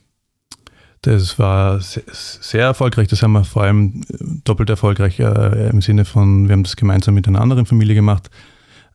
Das 1.01 1.39
war 1.39 1.79
sehr, 1.79 2.63
erfolgreich. 2.63 3.07
Das 3.07 3.23
haben 3.23 3.31
wir 3.31 3.45
vor 3.45 3.63
allem 3.63 4.01
äh, 4.09 4.17
doppelt 4.43 4.69
erfolgreich 4.69 5.19
äh, 5.19 5.69
im 5.69 5.81
Sinne 5.81 6.03
von, 6.03 6.47
wir 6.47 6.53
haben 6.53 6.63
das 6.63 6.75
gemeinsam 6.75 7.13
mit 7.13 7.27
einer 7.27 7.41
anderen 7.41 7.65
Familie 7.65 7.95
gemacht, 7.95 8.29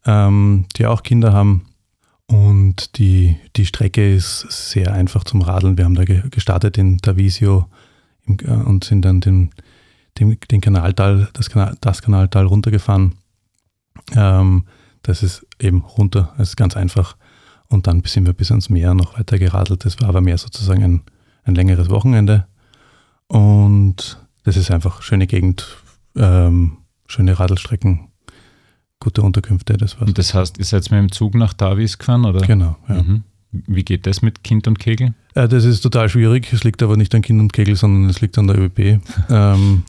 ähm, 0.04 0.66
die 0.76 0.86
auch 0.86 1.02
Kinder 1.02 1.32
haben. 1.32 1.66
Und 2.26 2.98
die, 2.98 3.36
die 3.56 3.64
Strecke 3.64 4.14
ist 4.14 4.46
sehr 4.50 4.92
einfach 4.92 5.24
zum 5.24 5.40
Radeln. 5.40 5.78
Wir 5.78 5.86
haben 5.86 5.94
da 5.94 6.04
ge 6.04 6.22
gestartet 6.30 6.76
in 6.76 6.98
Tavisio 6.98 7.66
äh, 8.26 8.50
und 8.50 8.84
sind 8.84 9.02
dann 9.02 9.20
den, 9.20 9.50
den, 10.18 10.38
den 10.50 10.60
Kanaltal, 10.60 11.28
das, 11.32 11.50
Kanal, 11.50 11.76
das 11.80 12.02
Kanaltal 12.02 12.46
runtergefahren. 12.46 13.14
Ähm, 14.14 14.64
das 15.02 15.22
ist 15.22 15.46
eben 15.58 15.82
runter, 15.82 16.34
das 16.38 16.50
ist 16.50 16.56
ganz 16.56 16.76
einfach. 16.76 17.16
Und 17.68 17.86
dann 17.86 18.02
sind 18.04 18.26
wir 18.26 18.32
bis 18.32 18.50
ans 18.50 18.68
Meer 18.68 18.94
noch 18.94 19.18
weiter 19.18 19.38
geradelt. 19.38 19.84
Das 19.84 20.00
war 20.00 20.08
aber 20.08 20.20
mehr 20.20 20.38
sozusagen 20.38 20.82
ein, 20.82 21.02
ein 21.44 21.54
längeres 21.54 21.88
Wochenende. 21.88 22.46
Und 23.28 24.18
das 24.42 24.56
ist 24.56 24.70
einfach 24.70 25.02
schöne 25.02 25.26
Gegend, 25.26 25.76
ähm, 26.16 26.78
schöne 27.06 27.38
Radelstrecken, 27.38 28.08
gute 28.98 29.22
Unterkünfte, 29.22 29.76
das 29.76 30.00
war's. 30.00 30.08
Und 30.08 30.18
das 30.18 30.34
heißt, 30.34 30.58
ihr 30.58 30.64
seid 30.64 30.90
mit 30.90 30.98
dem 30.98 31.12
Zug 31.12 31.34
nach 31.34 31.52
Davis 31.52 31.96
gefahren, 31.98 32.24
oder? 32.24 32.40
Genau, 32.46 32.76
ja. 32.88 33.02
Mhm. 33.02 33.22
Wie 33.52 33.82
geht 33.84 34.06
das 34.06 34.22
mit 34.22 34.44
Kind 34.44 34.68
und 34.68 34.78
Kegel? 34.78 35.14
Äh, 35.34 35.48
das 35.48 35.64
ist 35.64 35.80
total 35.80 36.08
schwierig. 36.08 36.52
Es 36.52 36.62
liegt 36.64 36.82
aber 36.82 36.96
nicht 36.96 37.14
an 37.14 37.22
Kind 37.22 37.40
und 37.40 37.52
Kegel, 37.52 37.76
sondern 37.76 38.08
es 38.10 38.20
liegt 38.20 38.38
an 38.38 38.46
der 38.46 38.58
ÖB. 38.58 39.00
ähm, 39.30 39.82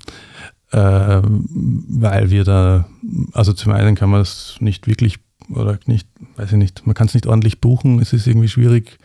äh, 0.71 1.21
weil 1.24 2.32
wir 2.32 2.43
da, 2.43 2.88
also 3.34 3.54
zum 3.54 3.71
einen 3.74 3.95
kann 3.95 4.10
man 4.10 4.21
es 4.21 4.56
nicht 4.60 4.88
wirklich 4.88 5.17
oder 5.50 5.78
nicht, 5.86 6.08
weiß 6.38 6.52
ich 6.54 6.58
nicht, 6.58 6.86
man 6.88 6.93
kann 6.95 7.08
es 7.08 7.13
nicht 7.13 7.28
ordentlich 7.28 7.60
buchen. 7.60 8.00
Es 8.00 8.13
ist 8.13 8.26
irgendwie 8.28 8.47
schwierig 8.47 8.97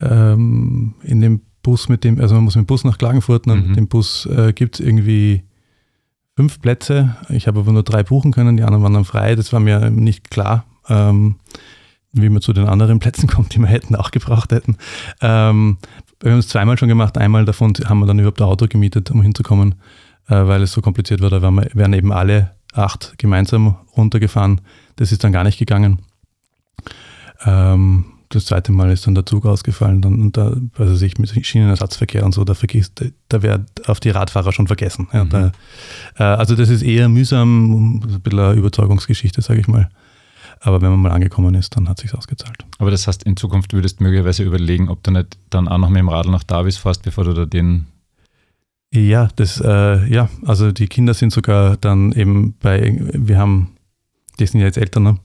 ähm, 0.00 0.94
in 1.02 1.20
dem 1.20 1.40
Bus 1.62 1.88
mit 1.88 2.04
dem, 2.04 2.20
also 2.20 2.34
man 2.34 2.44
muss 2.44 2.56
mit 2.56 2.64
dem 2.64 2.66
Bus 2.66 2.84
nach 2.84 2.98
Klagenfurt 2.98 3.46
und 3.46 3.60
Mhm. 3.60 3.66
mit 3.68 3.76
dem 3.76 3.88
Bus 3.88 4.26
äh, 4.26 4.52
gibt 4.52 4.76
es 4.80 4.86
irgendwie 4.86 5.42
fünf 6.36 6.60
Plätze. 6.60 7.16
Ich 7.30 7.46
habe 7.48 7.60
aber 7.60 7.72
nur 7.72 7.82
drei 7.82 8.02
buchen 8.02 8.32
können, 8.32 8.56
die 8.56 8.62
anderen 8.62 8.82
waren 8.84 8.94
dann 8.94 9.04
frei. 9.04 9.34
Das 9.34 9.52
war 9.52 9.60
mir 9.60 9.90
nicht 9.90 10.30
klar. 10.30 10.64
Ähm, 10.88 11.36
wie 12.22 12.28
man 12.28 12.42
zu 12.42 12.52
den 12.52 12.66
anderen 12.66 12.98
Plätzen 12.98 13.26
kommt, 13.28 13.54
die 13.54 13.58
wir 13.58 13.66
hätten 13.66 13.94
auch 13.96 14.10
gebraucht 14.10 14.52
hätten. 14.52 14.76
Ähm, 15.20 15.78
wir 16.20 16.32
haben 16.32 16.38
es 16.38 16.48
zweimal 16.48 16.78
schon 16.78 16.88
gemacht. 16.88 17.16
Einmal 17.18 17.44
davon 17.44 17.74
haben 17.84 18.00
wir 18.00 18.06
dann 18.06 18.18
überhaupt 18.18 18.40
ein 18.40 18.48
Auto 18.48 18.66
gemietet, 18.68 19.10
um 19.10 19.22
hinzukommen, 19.22 19.76
äh, 20.28 20.34
weil 20.46 20.62
es 20.62 20.72
so 20.72 20.80
kompliziert 20.80 21.20
war. 21.20 21.30
Da 21.30 21.42
waren, 21.42 21.54
wir, 21.54 21.68
wären 21.74 21.92
eben 21.92 22.12
alle 22.12 22.52
acht 22.72 23.14
gemeinsam 23.18 23.76
runtergefahren. 23.96 24.60
Das 24.96 25.12
ist 25.12 25.22
dann 25.24 25.32
gar 25.32 25.44
nicht 25.44 25.58
gegangen. 25.58 26.00
Ähm, 27.44 28.04
das 28.30 28.44
zweite 28.44 28.72
Mal 28.72 28.90
ist 28.90 29.06
dann 29.06 29.14
der 29.14 29.24
Zug 29.24 29.46
ausgefallen. 29.46 30.02
Dann, 30.02 30.20
und 30.20 30.36
da, 30.36 30.54
also 30.76 30.94
sich 30.96 31.18
mit 31.18 31.46
Schienenersatzverkehr 31.46 32.24
und 32.24 32.32
so, 32.34 32.44
da 32.44 32.54
vergisst, 32.54 33.02
da 33.28 33.42
wäre 33.42 33.64
auf 33.86 34.00
die 34.00 34.10
Radfahrer 34.10 34.52
schon 34.52 34.66
vergessen. 34.66 35.08
Ja, 35.12 35.24
Mhm. 35.24 35.30
da, 35.30 35.52
äh, 36.18 36.22
also 36.24 36.54
das 36.54 36.68
ist 36.68 36.82
eher 36.82 37.08
mühsam, 37.08 37.96
ein 37.96 38.00
bisschen 38.22 38.38
eine 38.38 38.52
Überzeugungsgeschichte, 38.52 39.40
sage 39.40 39.60
ich 39.60 39.68
mal. 39.68 39.88
Aber 40.60 40.80
wenn 40.82 40.90
man 40.90 41.00
mal 41.00 41.12
angekommen 41.12 41.54
ist, 41.54 41.76
dann 41.76 41.88
hat 41.88 41.98
sich 42.00 42.14
ausgezahlt. 42.14 42.64
Aber 42.78 42.90
das 42.90 43.06
heißt, 43.06 43.22
in 43.24 43.36
Zukunft 43.36 43.72
würdest 43.72 44.00
du 44.00 44.04
möglicherweise 44.04 44.42
überlegen, 44.42 44.88
ob 44.88 45.02
du 45.02 45.10
nicht 45.12 45.38
dann 45.50 45.68
auch 45.68 45.78
noch 45.78 45.88
mit 45.88 45.98
dem 46.00 46.08
Radl 46.08 46.30
nach 46.30 46.42
Davis 46.44 46.76
fährst, 46.78 47.02
bevor 47.02 47.24
du 47.24 47.32
da 47.34 47.44
den. 47.46 47.86
Ja, 48.92 49.28
das, 49.36 49.60
äh, 49.60 50.06
ja, 50.06 50.28
also 50.46 50.72
die 50.72 50.86
Kinder 50.88 51.12
sind 51.14 51.32
sogar 51.32 51.76
dann 51.76 52.12
eben 52.12 52.54
bei, 52.60 52.96
wir 53.12 53.38
haben, 53.38 53.76
die 54.40 54.46
sind 54.46 54.60
ja 54.60 54.66
jetzt 54.66 54.78
älter, 54.78 55.00
ne? 55.00 55.18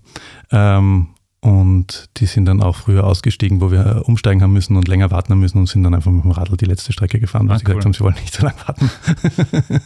Ähm, 0.51 1.07
und 1.39 2.09
die 2.17 2.25
sind 2.25 2.45
dann 2.45 2.61
auch 2.61 2.75
früher 2.77 3.05
ausgestiegen, 3.05 3.59
wo 3.59 3.69
wir 3.71 4.03
umsteigen 4.05 4.41
haben 4.41 4.53
müssen 4.53 4.77
und 4.77 4.87
länger 4.87 5.11
warten 5.11 5.31
haben 5.33 5.39
müssen 5.41 5.57
und 5.57 5.67
sind 5.67 5.83
dann 5.83 5.93
einfach 5.93 6.11
mit 6.11 6.23
dem 6.23 6.31
Radl 6.31 6.55
die 6.55 6.65
letzte 6.65 6.93
Strecke 6.93 7.19
gefahren, 7.19 7.47
weil 7.49 7.55
Ah, 7.55 7.59
sie 7.59 7.65
gesagt 7.65 7.79
cool. 7.79 7.85
haben, 7.85 7.93
sie 7.93 7.99
wollen 8.01 8.15
nicht 8.15 8.33
so 8.33 8.43
lange 8.45 8.57
warten. 8.65 8.89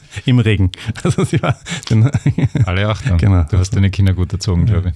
Im 0.26 0.40
Regen. 0.40 0.72
Also 1.04 1.24
sie 1.24 1.42
war, 1.42 1.56
sind, 1.88 2.10
Alle 2.68 2.88
Achtung. 2.90 3.18
Genau. 3.18 3.44
Du 3.50 3.58
hast 3.58 3.76
deine 3.76 3.90
Kinder 3.90 4.14
gut 4.14 4.34
erzogen, 4.34 4.68
Ja. 4.68 4.74
glaube 4.74 4.90
ich. 4.90 4.96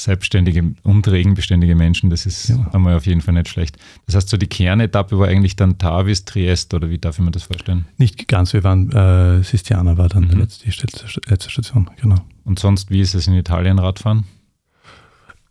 Selbstständige 0.00 0.74
und 0.84 1.08
regenbeständige 1.08 1.74
Menschen, 1.74 2.08
das 2.08 2.24
ist 2.24 2.50
Ja. 2.50 2.70
einmal 2.72 2.94
auf 2.96 3.04
jeden 3.06 3.20
Fall 3.20 3.34
nicht 3.34 3.48
schlecht. 3.48 3.76
Das 4.06 4.14
heißt, 4.14 4.28
so 4.28 4.36
die 4.36 4.46
Kernetappe 4.46 5.18
war 5.18 5.26
eigentlich 5.26 5.56
dann 5.56 5.76
Tavis, 5.78 6.24
Triest 6.24 6.72
oder 6.72 6.88
wie 6.88 6.98
darf 6.98 7.18
ich 7.18 7.24
mir 7.24 7.32
das 7.32 7.42
vorstellen? 7.42 7.84
nicht 7.96 8.28
ganz, 8.28 8.52
wir 8.52 8.62
waren, 8.62 8.92
äh, 8.92 9.42
Sistiana 9.42 9.98
war 9.98 10.08
dann 10.08 10.24
Mhm. 10.24 10.28
die 10.30 10.36
letzte, 10.36 10.68
letzte 10.68 11.06
letzte 11.26 11.50
Station, 11.50 11.90
genau. 12.00 12.16
Und 12.44 12.60
sonst, 12.60 12.90
wie 12.90 13.00
ist 13.00 13.14
es 13.14 13.26
in 13.26 13.34
Italien 13.34 13.78
Radfahren? 13.80 14.24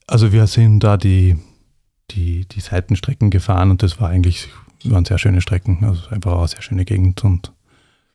Also 0.08 0.32
wir 0.32 0.48
sind 0.48 0.80
da 0.80 0.96
die, 0.96 1.36
die, 2.12 2.46
die 2.48 2.60
Seitenstrecken 2.62 3.30
gefahren 3.30 3.70
und 3.72 3.84
das 3.84 4.00
war 4.00 4.10
eigentlich 4.10 4.48
waren 4.86 5.04
sehr 5.04 5.18
schöne 5.18 5.42
Strecken, 5.42 5.84
also 5.84 6.08
einfach 6.10 6.32
auch 6.32 6.40
eine 6.40 6.48
sehr 6.48 6.62
schöne 6.62 6.86
Gegend 6.86 7.24
und 7.26 7.52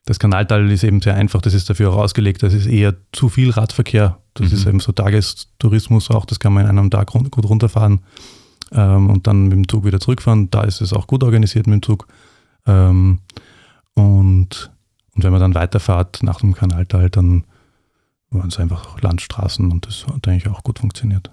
das 0.04 0.18
Kanaltal 0.18 0.70
ist 0.70 0.82
eben 0.82 1.00
sehr 1.00 1.14
einfach, 1.14 1.40
das 1.40 1.54
ist 1.54 1.70
dafür 1.70 1.90
auch 1.90 1.98
ausgelegt, 1.98 2.42
das 2.42 2.54
ist 2.54 2.66
eher 2.66 2.94
zu 3.12 3.28
viel 3.28 3.50
Radverkehr. 3.50 4.18
Das 4.34 4.48
mhm. 4.48 4.56
ist 4.56 4.66
eben 4.66 4.80
so 4.80 4.92
Tagestourismus 4.92 6.10
auch, 6.10 6.24
das 6.24 6.40
kann 6.40 6.52
man 6.52 6.64
in 6.64 6.70
einem 6.70 6.90
Tag 6.90 7.08
gut 7.08 7.44
runterfahren 7.44 8.00
ähm, 8.72 9.10
und 9.10 9.26
dann 9.26 9.44
mit 9.44 9.52
dem 9.52 9.68
Zug 9.68 9.84
wieder 9.84 10.00
zurückfahren. 10.00 10.50
Da 10.50 10.62
ist 10.62 10.80
es 10.80 10.92
auch 10.92 11.06
gut 11.06 11.22
organisiert 11.22 11.66
mit 11.66 11.74
dem 11.74 11.82
Zug. 11.82 12.08
Ähm, 12.66 13.20
und, 13.94 14.70
und 15.14 15.24
wenn 15.24 15.32
man 15.32 15.40
dann 15.40 15.54
weiterfahrt 15.54 16.22
nach 16.22 16.40
dem 16.40 16.54
Kanaltal, 16.54 17.08
dann 17.08 17.44
waren 18.30 18.48
es 18.48 18.58
einfach 18.58 19.00
Landstraßen 19.00 19.70
und 19.70 19.86
das 19.86 20.06
hat 20.06 20.26
eigentlich 20.26 20.48
auch 20.48 20.64
gut 20.64 20.80
funktioniert. 20.80 21.30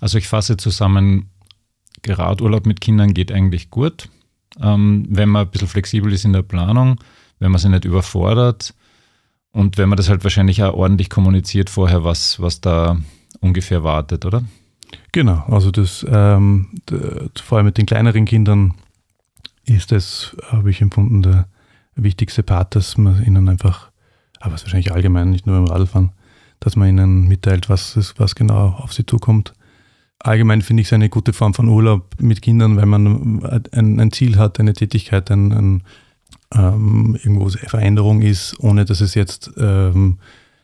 Also 0.00 0.16
ich 0.16 0.28
fasse 0.28 0.56
zusammen, 0.56 1.30
Geradurlaub 2.02 2.64
mit 2.64 2.80
Kindern 2.80 3.12
geht 3.12 3.32
eigentlich 3.32 3.70
gut, 3.70 4.08
ähm, 4.62 5.04
wenn 5.10 5.28
man 5.28 5.46
ein 5.46 5.50
bisschen 5.50 5.68
flexibel 5.68 6.12
ist 6.12 6.24
in 6.24 6.32
der 6.32 6.42
Planung 6.42 6.98
wenn 7.38 7.50
man 7.50 7.60
sich 7.60 7.70
nicht 7.70 7.84
überfordert 7.84 8.74
und 9.52 9.78
wenn 9.78 9.88
man 9.88 9.96
das 9.96 10.08
halt 10.08 10.24
wahrscheinlich 10.24 10.62
auch 10.62 10.74
ordentlich 10.74 11.10
kommuniziert 11.10 11.70
vorher, 11.70 12.04
was, 12.04 12.40
was 12.40 12.60
da 12.60 12.98
ungefähr 13.40 13.82
wartet, 13.84 14.24
oder? 14.24 14.44
Genau, 15.12 15.44
also 15.48 15.70
das 15.70 16.06
ähm, 16.08 16.68
vor 17.42 17.58
allem 17.58 17.66
mit 17.66 17.78
den 17.78 17.86
kleineren 17.86 18.24
Kindern 18.24 18.74
ist 19.64 19.92
das, 19.92 20.36
habe 20.50 20.70
ich 20.70 20.80
empfunden, 20.80 21.22
der 21.22 21.46
wichtigste 21.94 22.42
Part, 22.42 22.74
dass 22.74 22.96
man 22.96 23.22
ihnen 23.24 23.48
einfach, 23.48 23.90
aber 24.40 24.54
es 24.54 24.60
ist 24.60 24.66
wahrscheinlich 24.66 24.92
allgemein, 24.92 25.30
nicht 25.30 25.46
nur 25.46 25.56
beim 25.56 25.66
Radfahren, 25.66 26.12
dass 26.60 26.76
man 26.76 26.88
ihnen 26.88 27.28
mitteilt, 27.28 27.68
was, 27.68 28.14
was 28.16 28.34
genau 28.34 28.68
auf 28.78 28.92
sie 28.92 29.06
zukommt. 29.06 29.52
Allgemein 30.20 30.62
finde 30.62 30.80
ich 30.80 30.88
es 30.88 30.92
eine 30.92 31.08
gute 31.08 31.32
Form 31.32 31.54
von 31.54 31.68
Urlaub 31.68 32.20
mit 32.20 32.42
Kindern, 32.42 32.76
weil 32.76 32.86
man 32.86 33.42
ein, 33.72 34.00
ein 34.00 34.12
Ziel 34.12 34.36
hat, 34.36 34.58
eine 34.58 34.72
Tätigkeit, 34.72 35.30
ein, 35.30 35.52
ein 35.52 35.82
ähm, 36.54 37.16
irgendwo 37.22 37.48
Veränderung 37.48 38.22
ist, 38.22 38.58
ohne 38.60 38.84
dass 38.84 39.00
es 39.00 39.14
jetzt 39.14 39.50
ähm, 39.58 40.18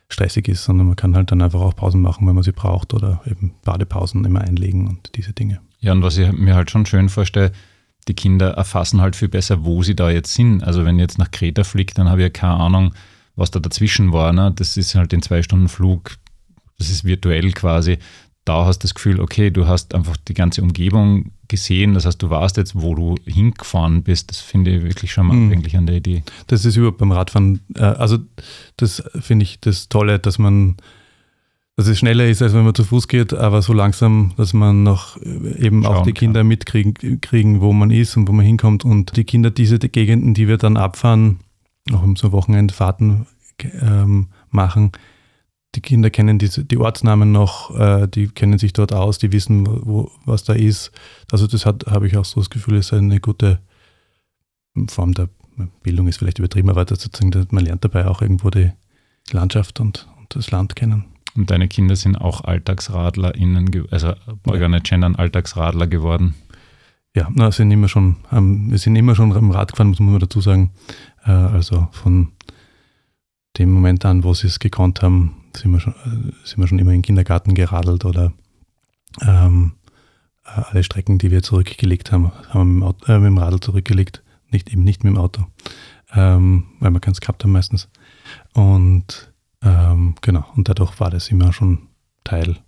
stressig 0.08 0.48
ist, 0.48 0.64
sondern 0.64 0.86
man 0.86 0.96
kann 0.96 1.16
halt 1.16 1.30
dann 1.30 1.42
einfach 1.42 1.60
auch 1.60 1.76
Pausen 1.76 2.00
machen, 2.00 2.26
wenn 2.26 2.34
man 2.34 2.44
sie 2.44 2.52
braucht 2.52 2.94
oder 2.94 3.20
eben 3.26 3.54
Badepausen 3.64 4.24
immer 4.24 4.40
einlegen 4.40 4.86
und 4.86 5.10
diese 5.16 5.32
Dinge. 5.32 5.60
Ja, 5.80 5.92
und 5.92 6.02
was 6.02 6.16
ich 6.16 6.32
mir 6.32 6.54
halt 6.54 6.70
schon 6.70 6.86
schön 6.86 7.08
vorstelle, 7.08 7.52
die 8.08 8.14
Kinder 8.14 8.50
erfassen 8.50 9.00
halt 9.00 9.16
viel 9.16 9.28
besser, 9.28 9.64
wo 9.64 9.82
sie 9.82 9.96
da 9.96 10.10
jetzt 10.10 10.34
sind. 10.34 10.62
Also 10.62 10.84
wenn 10.84 10.96
ich 10.96 11.02
jetzt 11.02 11.18
nach 11.18 11.30
Kreta 11.30 11.64
fliegt, 11.64 11.98
dann 11.98 12.08
habe 12.08 12.20
ich 12.20 12.24
ja 12.24 12.30
keine 12.30 12.54
Ahnung, 12.54 12.94
was 13.36 13.50
da 13.50 13.60
dazwischen 13.60 14.12
war. 14.12 14.32
Ne? 14.32 14.52
Das 14.54 14.76
ist 14.76 14.94
halt 14.94 15.12
den 15.12 15.22
zwei 15.22 15.42
Stunden 15.42 15.68
Flug, 15.68 16.16
das 16.78 16.90
ist 16.90 17.04
virtuell 17.04 17.52
quasi 17.52 17.98
da 18.44 18.66
hast 18.66 18.80
du 18.80 18.84
das 18.84 18.94
Gefühl, 18.94 19.20
okay, 19.20 19.50
du 19.50 19.66
hast 19.66 19.94
einfach 19.94 20.16
die 20.16 20.34
ganze 20.34 20.62
Umgebung 20.62 21.32
gesehen, 21.48 21.94
das 21.94 22.04
heißt, 22.04 22.22
du 22.22 22.28
weißt 22.28 22.56
jetzt, 22.58 22.74
wo 22.74 22.94
du 22.94 23.14
hingefahren 23.24 24.02
bist. 24.02 24.30
Das 24.30 24.40
finde 24.40 24.76
ich 24.76 24.82
wirklich 24.82 25.12
schon 25.12 25.26
mal 25.26 25.36
mhm. 25.36 25.52
eigentlich 25.52 25.76
an 25.76 25.86
der 25.86 25.96
Idee. 25.96 26.22
Das 26.46 26.64
ist 26.64 26.76
überhaupt 26.76 26.98
beim 26.98 27.12
Radfahren, 27.12 27.60
äh, 27.74 27.82
also 27.82 28.18
das 28.76 29.02
finde 29.20 29.44
ich 29.44 29.60
das 29.60 29.88
Tolle, 29.88 30.18
dass 30.18 30.38
man, 30.38 30.76
dass 31.76 31.86
es 31.86 31.98
schneller 31.98 32.26
ist, 32.26 32.42
als 32.42 32.52
wenn 32.52 32.64
man 32.64 32.74
zu 32.74 32.84
Fuß 32.84 33.08
geht, 33.08 33.32
aber 33.32 33.62
so 33.62 33.72
langsam, 33.72 34.32
dass 34.36 34.52
man 34.52 34.82
noch 34.82 35.16
äh, 35.22 35.64
eben 35.66 35.82
Schauen 35.82 35.96
auch 35.96 36.02
die 36.02 36.12
Kinder 36.12 36.40
kann. 36.40 36.48
mitkriegen, 36.48 37.20
kriegen, 37.22 37.62
wo 37.62 37.72
man 37.72 37.90
ist 37.90 38.16
und 38.16 38.28
wo 38.28 38.32
man 38.32 38.44
hinkommt. 38.44 38.84
Und 38.84 39.16
die 39.16 39.24
Kinder, 39.24 39.50
diese 39.50 39.78
die 39.78 39.90
Gegenden, 39.90 40.34
die 40.34 40.48
wir 40.48 40.58
dann 40.58 40.76
abfahren, 40.76 41.40
auch 41.92 42.02
um 42.02 42.16
so 42.16 42.32
Wochenendfahrten 42.32 43.26
ähm, 43.80 44.28
machen, 44.50 44.92
die 45.74 45.80
Kinder 45.80 46.10
kennen 46.10 46.38
diese, 46.38 46.64
die 46.64 46.78
Ortsnamen 46.78 47.32
noch, 47.32 47.76
äh, 47.78 48.06
die 48.08 48.28
kennen 48.28 48.58
sich 48.58 48.72
dort 48.72 48.92
aus, 48.92 49.18
die 49.18 49.32
wissen, 49.32 49.66
wo, 49.66 50.10
was 50.24 50.44
da 50.44 50.52
ist. 50.52 50.92
Also 51.30 51.46
das 51.46 51.66
hat, 51.66 51.86
habe 51.86 52.06
ich 52.06 52.16
auch 52.16 52.24
so 52.24 52.40
das 52.40 52.50
Gefühl, 52.50 52.76
ist 52.76 52.92
eine 52.92 53.20
gute 53.20 53.60
Form 54.88 55.14
der 55.14 55.28
Bildung 55.82 56.08
ist 56.08 56.18
vielleicht 56.18 56.38
übertrieben, 56.38 56.70
aber 56.70 56.84
sozusagen, 56.88 57.46
man 57.50 57.64
lernt 57.64 57.84
dabei 57.84 58.06
auch 58.08 58.22
irgendwo 58.22 58.50
die 58.50 58.72
Landschaft 59.30 59.80
und, 59.80 60.08
und 60.18 60.34
das 60.34 60.50
Land 60.50 60.74
kennen. 60.76 61.04
Und 61.36 61.50
deine 61.50 61.68
Kinder 61.68 61.96
sind 61.96 62.16
auch 62.16 62.44
AlltagsradlerInnen, 62.44 63.86
also 63.90 64.14
Organe 64.46 64.80
Gendern 64.80 65.16
Alltagsradler 65.16 65.86
geworden? 65.86 66.34
Ja, 67.14 67.28
na, 67.32 67.52
sind 67.52 67.70
immer 67.70 67.88
schon, 67.88 68.16
ähm, 68.32 68.70
wir 68.70 68.78
sind 68.78 68.96
immer 68.96 69.14
schon 69.14 69.32
am 69.32 69.50
Rad 69.52 69.72
gefahren, 69.72 69.88
muss 69.88 70.00
man 70.00 70.18
dazu 70.18 70.40
sagen. 70.40 70.72
Äh, 71.24 71.30
also 71.30 71.88
von 71.92 72.32
dem 73.56 73.70
Moment 73.70 74.04
an, 74.04 74.24
wo 74.24 74.34
sie 74.34 74.48
es 74.48 74.58
gekonnt 74.58 75.02
haben, 75.02 75.36
sind 75.56 75.70
wir 75.70 75.80
schon, 75.80 75.94
äh, 75.94 76.32
sind 76.44 76.58
wir 76.58 76.66
schon 76.66 76.78
immer 76.78 76.90
in 76.90 76.98
den 76.98 77.02
Kindergarten 77.02 77.54
geradelt 77.54 78.04
oder 78.04 78.32
ähm, 79.22 79.72
äh, 80.44 80.60
alle 80.70 80.84
Strecken, 80.84 81.18
die 81.18 81.30
wir 81.30 81.42
zurückgelegt 81.42 82.12
haben, 82.12 82.32
haben 82.48 82.78
wir 82.78 82.86
mit 82.88 83.08
dem, 83.08 83.14
äh, 83.14 83.18
mit 83.18 83.26
dem 83.26 83.38
Radl 83.38 83.60
zurückgelegt, 83.60 84.22
nicht 84.50 84.70
eben 84.72 84.84
nicht 84.84 85.04
mit 85.04 85.12
dem 85.12 85.18
Auto, 85.18 85.46
ähm, 86.12 86.64
weil 86.80 86.90
wir 86.90 87.00
keins 87.00 87.20
gehabt 87.20 87.44
haben 87.44 87.52
meistens. 87.52 87.88
Und 88.52 89.32
ähm, 89.62 90.14
genau, 90.20 90.44
und 90.56 90.68
dadurch 90.68 90.98
war 91.00 91.10
das 91.10 91.28
immer 91.28 91.52
schon 91.52 91.88
Teil 92.24 92.58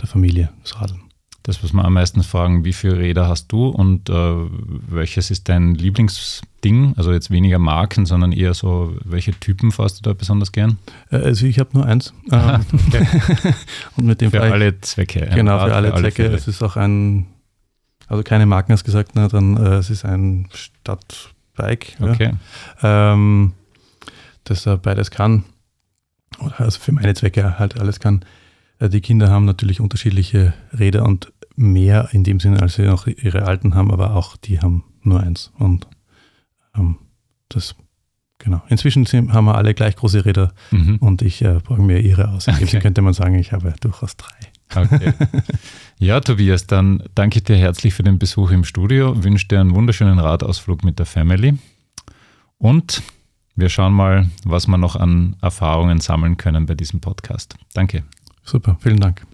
der 0.00 0.08
Familie, 0.08 0.50
das 0.62 0.80
Radeln. 0.80 1.09
Das, 1.50 1.64
was 1.64 1.72
wir 1.72 1.84
am 1.84 1.94
meisten 1.94 2.22
fragen, 2.22 2.64
wie 2.64 2.72
viele 2.72 2.96
Räder 2.96 3.26
hast 3.26 3.50
du 3.50 3.70
und 3.70 4.08
äh, 4.08 4.12
welches 4.12 5.32
ist 5.32 5.48
dein 5.48 5.74
Lieblingsding? 5.74 6.94
Also 6.96 7.10
jetzt 7.10 7.32
weniger 7.32 7.58
Marken, 7.58 8.06
sondern 8.06 8.30
eher 8.30 8.54
so, 8.54 8.94
welche 9.04 9.32
Typen 9.32 9.72
fährst 9.72 9.98
du 9.98 10.02
da 10.08 10.12
besonders 10.12 10.52
gern? 10.52 10.78
Äh, 11.10 11.16
also 11.16 11.46
ich 11.46 11.58
habe 11.58 11.70
nur 11.72 11.86
eins. 11.86 12.14
Ähm, 12.30 12.64
und 13.96 14.06
mit 14.06 14.20
dem 14.20 14.30
für 14.30 14.42
alle 14.42 14.80
Zwecke. 14.80 15.28
Genau, 15.34 15.58
für 15.58 15.74
alle, 15.74 15.88
für 15.88 15.94
alle 15.94 16.02
Zwecke. 16.04 16.22
Fälle. 16.22 16.36
Es 16.36 16.46
ist 16.46 16.62
auch 16.62 16.76
ein, 16.76 17.26
also 18.06 18.22
keine 18.22 18.46
Marken 18.46 18.72
hast 18.72 18.84
gesagt, 18.84 19.16
ne, 19.16 19.26
dann 19.26 19.56
äh, 19.56 19.78
es 19.78 19.90
ist 19.90 20.04
ein 20.04 20.48
Stadtbike. 20.52 21.96
Okay. 22.00 22.34
Ja, 22.80 23.14
ähm, 23.14 23.54
das 24.44 24.66
er 24.66 24.76
beides 24.76 25.10
kann. 25.10 25.42
Oder 26.38 26.60
also 26.60 26.78
für 26.78 26.92
meine 26.92 27.12
Zwecke 27.14 27.58
halt 27.58 27.76
alles 27.76 27.98
kann. 27.98 28.24
Äh, 28.78 28.88
die 28.88 29.00
Kinder 29.00 29.30
haben 29.30 29.46
natürlich 29.46 29.80
unterschiedliche 29.80 30.54
Räder 30.78 31.04
und 31.04 31.32
mehr 31.60 32.08
in 32.12 32.24
dem 32.24 32.40
Sinne, 32.40 32.60
als 32.62 32.74
sie 32.74 32.82
noch 32.82 33.06
ihre 33.06 33.42
alten 33.42 33.74
haben, 33.74 33.90
aber 33.90 34.14
auch 34.16 34.36
die 34.36 34.60
haben 34.60 34.84
nur 35.02 35.20
eins. 35.20 35.52
Und 35.58 35.86
ähm, 36.74 36.96
das, 37.48 37.74
genau. 38.38 38.62
Inzwischen 38.68 39.06
haben 39.32 39.44
wir 39.44 39.56
alle 39.56 39.74
gleich 39.74 39.96
große 39.96 40.24
Räder 40.24 40.52
mhm. 40.70 40.96
und 40.96 41.22
ich 41.22 41.42
äh, 41.42 41.60
brauche 41.62 41.82
mir 41.82 42.00
ihre 42.00 42.28
aus. 42.30 42.46
In 42.46 42.54
okay. 42.54 42.80
könnte 42.80 43.02
man 43.02 43.12
sagen, 43.12 43.34
ich 43.34 43.52
habe 43.52 43.74
durchaus 43.80 44.16
drei. 44.16 44.36
Okay. 44.74 45.12
Ja, 46.02 46.18
Tobias, 46.20 46.66
dann 46.66 47.02
danke 47.14 47.36
ich 47.36 47.44
dir 47.44 47.56
herzlich 47.56 47.92
für 47.92 48.02
den 48.02 48.18
Besuch 48.18 48.52
im 48.52 48.64
Studio, 48.64 49.22
wünsche 49.22 49.46
dir 49.46 49.60
einen 49.60 49.74
wunderschönen 49.74 50.18
Radausflug 50.18 50.82
mit 50.82 50.98
der 50.98 51.04
Family 51.04 51.58
und 52.56 53.02
wir 53.54 53.68
schauen 53.68 53.92
mal, 53.92 54.30
was 54.44 54.66
wir 54.66 54.78
noch 54.78 54.96
an 54.96 55.36
Erfahrungen 55.42 56.00
sammeln 56.00 56.38
können 56.38 56.64
bei 56.64 56.74
diesem 56.74 57.00
Podcast. 57.00 57.56
Danke. 57.74 58.04
Super, 58.44 58.78
vielen 58.80 59.00
Dank. 59.00 59.26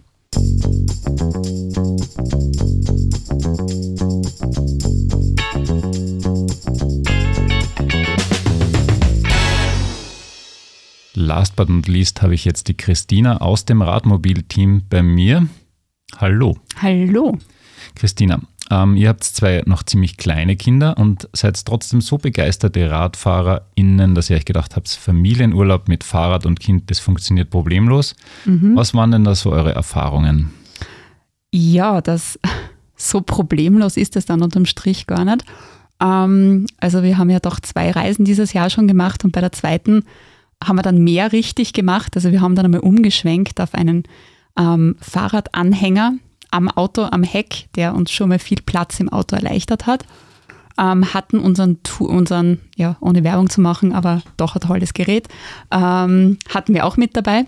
Last 11.13 11.55
but 11.55 11.69
not 11.69 11.87
least 11.87 12.21
habe 12.21 12.35
ich 12.35 12.45
jetzt 12.45 12.67
die 12.67 12.77
Christina 12.77 13.37
aus 13.37 13.65
dem 13.65 13.81
Radmobil-Team 13.81 14.83
bei 14.89 15.01
mir. 15.01 15.47
Hallo. 16.17 16.57
Hallo. 16.81 17.37
Christina, 17.95 18.41
ähm, 18.69 18.95
ihr 18.95 19.09
habt 19.09 19.23
zwei 19.23 19.63
noch 19.65 19.83
ziemlich 19.83 20.17
kleine 20.17 20.55
Kinder 20.55 20.97
und 20.97 21.29
seid 21.33 21.63
trotzdem 21.65 22.01
so 22.01 22.17
begeisterte 22.17 22.89
RadfahrerInnen, 22.89 24.13
dass 24.13 24.29
ihr 24.29 24.35
euch 24.35 24.45
gedacht 24.45 24.75
habt, 24.75 24.89
Familienurlaub 24.89 25.87
mit 25.87 26.03
Fahrrad 26.03 26.45
und 26.45 26.59
Kind, 26.59 26.91
das 26.91 26.99
funktioniert 26.99 27.49
problemlos. 27.49 28.15
Mhm. 28.45 28.75
Was 28.75 28.93
waren 28.93 29.11
denn 29.11 29.23
da 29.23 29.35
so 29.35 29.51
eure 29.51 29.73
Erfahrungen? 29.73 30.51
Ja, 31.51 32.01
das 32.01 32.39
so 32.95 33.21
problemlos 33.21 33.95
ist 33.95 34.15
es 34.15 34.25
dann 34.25 34.41
unterm 34.41 34.65
Strich 34.65 35.07
gar 35.07 35.23
nicht. 35.23 35.45
Ähm, 36.01 36.65
also 36.79 37.03
wir 37.03 37.17
haben 37.17 37.29
ja 37.29 37.39
doch 37.39 37.59
zwei 37.59 37.91
Reisen 37.91 38.25
dieses 38.25 38.53
Jahr 38.53 38.69
schon 38.69 38.87
gemacht 38.87 39.23
und 39.23 39.31
bei 39.31 39.41
der 39.41 39.51
zweiten 39.51 40.03
haben 40.63 40.77
wir 40.77 40.83
dann 40.83 41.03
mehr 41.03 41.31
richtig 41.31 41.73
gemacht. 41.73 42.15
Also 42.15 42.31
wir 42.31 42.41
haben 42.41 42.55
dann 42.55 42.65
einmal 42.65 42.81
umgeschwenkt 42.81 43.61
auf 43.61 43.73
einen 43.73 44.03
ähm, 44.57 44.95
Fahrradanhänger, 44.99 46.15
am 46.51 46.69
Auto, 46.69 47.03
am 47.03 47.23
Heck, 47.23 47.67
der 47.75 47.95
uns 47.95 48.11
schon 48.11 48.29
mal 48.29 48.39
viel 48.39 48.61
Platz 48.65 48.99
im 48.99 49.09
Auto 49.09 49.35
erleichtert 49.35 49.85
hat, 49.85 50.05
ähm, 50.79 51.13
hatten 51.13 51.39
unseren, 51.39 51.79
unseren, 51.99 52.59
ja, 52.75 52.97
ohne 52.99 53.23
Werbung 53.23 53.49
zu 53.49 53.61
machen, 53.61 53.93
aber 53.93 54.21
doch 54.37 54.55
ein 54.55 54.61
tolles 54.61 54.93
Gerät, 54.93 55.27
ähm, 55.71 56.37
hatten 56.49 56.73
wir 56.73 56.85
auch 56.85 56.97
mit 56.97 57.15
dabei. 57.15 57.45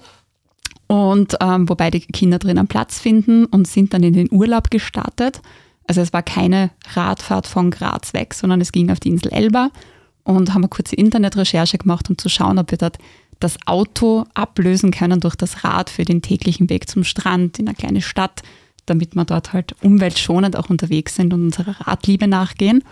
Und 0.88 1.38
ähm, 1.40 1.70
wobei 1.70 1.92
die 1.92 2.00
Kinder 2.00 2.40
drinnen 2.40 2.68
Platz 2.68 2.98
finden 2.98 3.46
und 3.46 3.68
sind 3.68 3.94
dann 3.94 4.02
in 4.02 4.14
den 4.14 4.32
Urlaub 4.32 4.72
gestartet. 4.72 5.42
Also 5.86 6.02
es 6.02 6.14
war 6.14 6.24
keine 6.24 6.72
Radfahrt 6.94 7.46
von 7.46 7.70
Graz 7.70 8.14
weg, 8.14 8.34
sondern 8.34 8.60
es 8.60 8.72
ging 8.72 8.90
auf 8.90 9.00
die 9.00 9.10
Insel 9.10 9.32
Elba 9.32 9.70
und 10.24 10.50
haben 10.50 10.64
eine 10.64 10.70
kurze 10.70 10.96
Internetrecherche 10.96 11.78
gemacht, 11.78 12.10
um 12.10 12.18
zu 12.18 12.28
schauen, 12.28 12.58
ob 12.58 12.72
wir 12.72 12.80
dort 12.80 12.98
das 13.40 13.58
Auto 13.66 14.26
ablösen 14.34 14.92
können 14.92 15.20
durch 15.20 15.36
das 15.36 15.64
Rad 15.64 15.90
für 15.90 16.06
den 16.06 16.22
täglichen 16.22 16.70
Weg 16.70 16.90
zum 16.90 17.04
Strand 17.04 17.60
in 17.60 17.68
eine 17.68 17.76
kleine 17.76 18.02
Stadt 18.02 18.42
damit 18.90 19.16
wir 19.16 19.26
dort 19.26 19.54
halt 19.54 19.76
umweltschonend 19.84 20.56
auch 20.56 20.70
unterwegs 20.70 21.16
sind 21.16 21.34
und 21.34 21.44
unserer 21.44 21.80
Radliebe 21.88 22.28
nachgehen. 22.28 22.84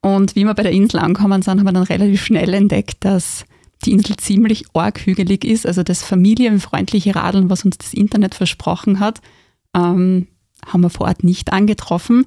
Und 0.00 0.36
wie 0.36 0.44
wir 0.44 0.54
bei 0.54 0.62
der 0.62 0.72
Insel 0.72 1.00
angekommen 1.00 1.42
sind, 1.42 1.58
haben 1.58 1.66
wir 1.66 1.72
dann 1.72 1.82
relativ 1.82 2.24
schnell 2.24 2.54
entdeckt, 2.54 3.04
dass 3.04 3.44
die 3.84 3.92
Insel 3.92 4.16
ziemlich 4.16 4.64
arg 4.72 5.00
hügelig 5.04 5.44
ist. 5.44 5.66
Also 5.66 5.82
das 5.82 6.02
familienfreundliche 6.02 7.14
Radeln, 7.14 7.50
was 7.50 7.64
uns 7.64 7.78
das 7.78 7.92
Internet 7.92 8.34
versprochen 8.34 9.00
hat, 9.00 9.20
ähm, 9.74 10.28
haben 10.64 10.80
wir 10.80 10.90
vor 10.90 11.06
Ort 11.06 11.24
nicht 11.24 11.52
angetroffen. 11.52 12.24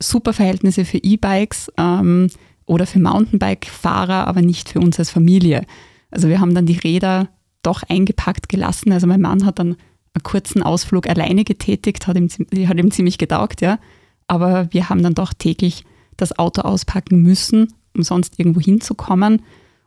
Super 0.00 0.32
Verhältnisse 0.32 0.84
für 0.84 0.98
E-Bikes 0.98 1.70
ähm, 1.78 2.28
oder 2.66 2.86
für 2.86 2.98
Mountainbike-Fahrer, 2.98 4.26
aber 4.26 4.42
nicht 4.42 4.68
für 4.68 4.80
uns 4.80 4.98
als 4.98 5.10
Familie. 5.10 5.64
Also 6.10 6.28
wir 6.28 6.40
haben 6.40 6.54
dann 6.54 6.66
die 6.66 6.78
Räder 6.78 7.28
doch 7.62 7.82
eingepackt 7.84 8.48
gelassen. 8.48 8.92
Also 8.92 9.06
mein 9.06 9.20
Mann 9.20 9.46
hat 9.46 9.58
dann 9.58 9.76
einen 10.14 10.22
kurzen 10.22 10.62
Ausflug 10.62 11.08
alleine 11.08 11.44
getätigt, 11.44 12.06
hat 12.06 12.16
ihm, 12.16 12.28
hat 12.28 12.78
ihm 12.78 12.90
ziemlich 12.90 13.18
getaugt, 13.18 13.60
ja. 13.60 13.78
Aber 14.26 14.68
wir 14.72 14.88
haben 14.88 15.02
dann 15.02 15.14
doch 15.14 15.32
täglich 15.32 15.84
das 16.16 16.38
Auto 16.38 16.62
auspacken 16.62 17.22
müssen, 17.22 17.72
um 17.94 18.02
sonst 18.02 18.38
irgendwo 18.38 18.60
hinzukommen. 18.60 19.42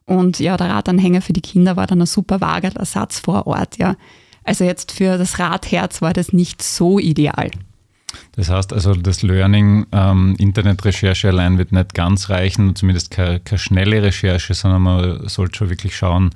Und 0.06 0.40
ja, 0.40 0.58
der 0.58 0.70
Radanhänger 0.70 1.22
für 1.22 1.34
die 1.34 1.42
Kinder 1.42 1.76
war 1.76 1.88
dann 1.88 2.02
ein 2.02 2.08
super 2.08 2.42
Wagerersatz 2.42 3.20
vor 3.20 3.48
Ort, 3.48 3.78
ja. 3.78 3.96
Also 4.44 4.64
jetzt 4.64 4.92
für 4.92 5.18
das 5.18 5.40
Radherz 5.40 6.02
war 6.02 6.14
das 6.14 6.32
nicht 6.32 6.62
so 6.62 7.00
ideal. 7.00 7.50
Das 8.34 8.50
heißt 8.50 8.74
also, 8.74 8.94
das 8.94 9.24
Learning, 9.24 9.86
ähm, 9.92 10.36
Internetrecherche 10.38 11.30
allein 11.30 11.58
wird 11.58 11.72
nicht 11.72 11.94
ganz 11.94 12.30
reichen, 12.30 12.76
zumindest 12.76 13.12
keine, 13.12 13.40
keine 13.40 13.60
schnelle 13.60 14.04
Recherche, 14.04 14.54
sondern 14.54 14.82
man 14.84 15.28
sollte 15.28 15.58
schon 15.58 15.70
wirklich 15.70 15.96
schauen, 15.96 16.30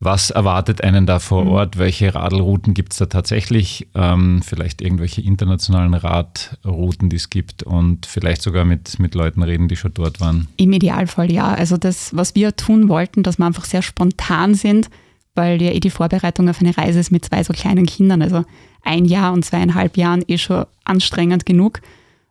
was 0.00 0.30
erwartet 0.30 0.82
einen 0.82 1.06
da 1.06 1.18
vor 1.18 1.44
mhm. 1.44 1.50
Ort? 1.50 1.78
Welche 1.78 2.14
Radlrouten 2.14 2.74
gibt 2.74 2.92
es 2.92 2.98
da 2.98 3.06
tatsächlich? 3.06 3.88
Ähm, 3.94 4.42
vielleicht 4.42 4.82
irgendwelche 4.82 5.22
internationalen 5.22 5.94
Radrouten, 5.94 7.08
die 7.08 7.16
es 7.16 7.30
gibt 7.30 7.62
und 7.62 8.06
vielleicht 8.06 8.42
sogar 8.42 8.64
mit, 8.64 8.98
mit 8.98 9.14
Leuten 9.14 9.42
reden, 9.42 9.68
die 9.68 9.76
schon 9.76 9.94
dort 9.94 10.20
waren. 10.20 10.48
Im 10.56 10.72
Idealfall 10.72 11.32
ja. 11.32 11.54
Also 11.54 11.76
das, 11.76 12.14
was 12.14 12.34
wir 12.34 12.56
tun 12.56 12.88
wollten, 12.88 13.22
dass 13.22 13.38
wir 13.38 13.46
einfach 13.46 13.64
sehr 13.64 13.82
spontan 13.82 14.54
sind, 14.54 14.90
weil 15.34 15.60
ja 15.62 15.72
eh 15.72 15.80
die 15.80 15.90
Vorbereitung 15.90 16.48
auf 16.48 16.60
eine 16.60 16.76
Reise 16.76 17.00
ist 17.00 17.10
mit 17.10 17.24
zwei 17.24 17.42
so 17.42 17.52
kleinen 17.52 17.86
Kindern. 17.86 18.22
Also 18.22 18.44
ein 18.82 19.04
Jahr 19.04 19.32
und 19.32 19.44
zweieinhalb 19.44 19.96
Jahren 19.96 20.22
eh 20.28 20.38
schon 20.38 20.66
anstrengend 20.84 21.46
genug. 21.46 21.80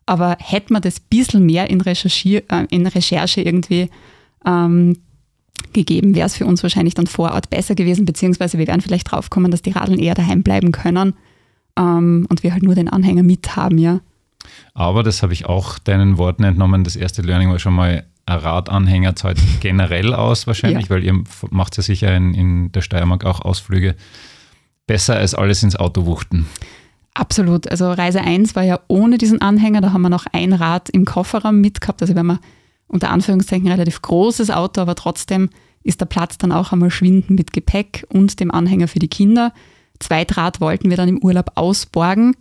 Aber 0.06 0.38
hätte 0.40 0.74
man 0.74 0.82
das 0.82 1.00
ein 1.00 1.06
bisschen 1.10 1.46
mehr 1.46 1.70
in, 1.70 1.82
Recherchier, 1.82 2.44
äh, 2.50 2.66
in 2.70 2.86
Recherche 2.86 3.42
irgendwie 3.42 3.90
ähm, 4.46 4.98
gegeben, 5.72 6.16
wäre 6.16 6.28
es 6.28 6.36
für 6.36 6.46
uns 6.46 6.64
wahrscheinlich 6.64 6.94
dann 6.94 7.08
vor 7.08 7.32
Ort 7.32 7.50
besser 7.50 7.76
gewesen, 7.76 8.06
beziehungsweise 8.06 8.58
wir 8.58 8.68
wären 8.68 8.82
vielleicht 8.82 9.12
draufgekommen, 9.12 9.52
dass 9.52 9.62
die 9.62 9.72
Radeln 9.72 10.00
eher 10.00 10.16
daheim 10.16 10.44
bleiben 10.44 10.72
können 10.72 11.14
ähm, 11.78 12.26
und 12.30 12.44
wir 12.44 12.54
halt 12.54 12.64
nur 12.64 12.76
den 12.76 12.90
Anhänger 12.90 13.24
mit 13.24 13.56
haben, 13.56 13.78
ja. 13.78 14.02
Aber 14.74 15.04
das 15.04 15.24
habe 15.24 15.34
ich 15.34 15.46
auch 15.46 15.80
deinen 15.80 16.18
Worten 16.18 16.44
entnommen. 16.44 16.84
Das 16.84 16.96
erste 16.96 17.22
Learning 17.22 17.50
war 17.50 17.60
schon 17.60 17.74
mal, 17.74 18.06
ein 18.26 18.40
Radanhänger 18.40 19.16
zahlt 19.16 19.38
generell 19.60 20.14
aus 20.14 20.48
wahrscheinlich, 20.48 20.86
ja. 20.86 20.90
weil 20.90 21.04
ihr 21.04 21.24
macht 21.50 21.76
ja 21.78 21.84
sicher 21.84 22.16
in, 22.16 22.34
in 22.34 22.72
der 22.72 22.82
Steiermark 22.82 23.26
auch 23.26 23.42
Ausflüge 23.42 23.96
besser 24.88 25.16
als 25.16 25.36
alles 25.36 25.64
ins 25.64 25.76
Auto 25.76 26.06
wuchten. 26.06 26.46
Absolut. 27.14 27.70
Also 27.70 27.92
Reise 27.92 28.22
1 28.22 28.56
war 28.56 28.64
ja 28.64 28.80
ohne 28.88 29.18
diesen 29.18 29.42
Anhänger, 29.42 29.82
da 29.82 29.94
haben 29.94 30.02
wir 30.02 30.10
noch 30.10 30.26
ein 30.32 30.54
Rad 30.54 30.90
im 30.90 31.06
Kofferraum 31.06 31.62
mitgehabt. 31.62 32.02
Also 32.02 32.16
wenn 32.16 32.26
man 32.26 32.40
unter 32.88 33.10
Anführungszeichen 33.10 33.68
relativ 33.68 34.02
großes 34.02 34.52
Auto, 34.52 34.82
aber 34.82 34.96
trotzdem 34.96 35.50
ist 35.84 36.02
der 36.02 36.06
Platz 36.06 36.38
dann 36.38 36.52
auch 36.52 36.72
einmal 36.72 36.92
schwindend 36.92 37.32
mit 37.32 37.54
Gepäck 37.54 38.06
und 38.10 38.40
dem 38.40 38.52
Anhänger 38.52 38.88
für 38.88 39.00
die 39.00 39.10
Kinder. 39.10 39.54
Zweitrad 40.00 40.62
wollten 40.62 40.90
wir 40.90 40.98
dann 40.98 41.10
im 41.10 41.20
Urlaub 41.20 41.52
ausborgen. 41.56 42.36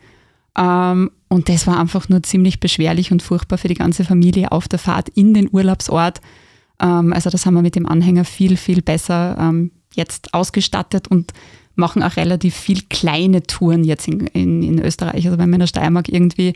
Ähm, 0.56 1.10
und 1.28 1.48
das 1.48 1.66
war 1.66 1.78
einfach 1.78 2.08
nur 2.08 2.22
ziemlich 2.22 2.60
beschwerlich 2.60 3.10
und 3.10 3.22
furchtbar 3.22 3.58
für 3.58 3.68
die 3.68 3.74
ganze 3.74 4.04
Familie 4.04 4.52
auf 4.52 4.68
der 4.68 4.78
Fahrt 4.78 5.08
in 5.08 5.34
den 5.34 5.48
Urlaubsort. 5.50 6.20
Ähm, 6.80 7.12
also 7.12 7.30
das 7.30 7.46
haben 7.46 7.54
wir 7.54 7.62
mit 7.62 7.74
dem 7.74 7.86
Anhänger 7.86 8.24
viel, 8.24 8.56
viel 8.56 8.82
besser 8.82 9.36
ähm, 9.38 9.70
jetzt 9.94 10.34
ausgestattet 10.34 11.08
und 11.08 11.32
machen 11.74 12.02
auch 12.02 12.16
relativ 12.16 12.54
viel 12.54 12.82
kleine 12.90 13.42
Touren 13.42 13.84
jetzt 13.84 14.06
in, 14.08 14.26
in, 14.28 14.62
in 14.62 14.78
Österreich. 14.78 15.24
Also 15.26 15.38
wenn 15.38 15.48
wir 15.48 15.54
in 15.54 15.60
der 15.60 15.66
Steiermark 15.66 16.08
irgendwie 16.08 16.54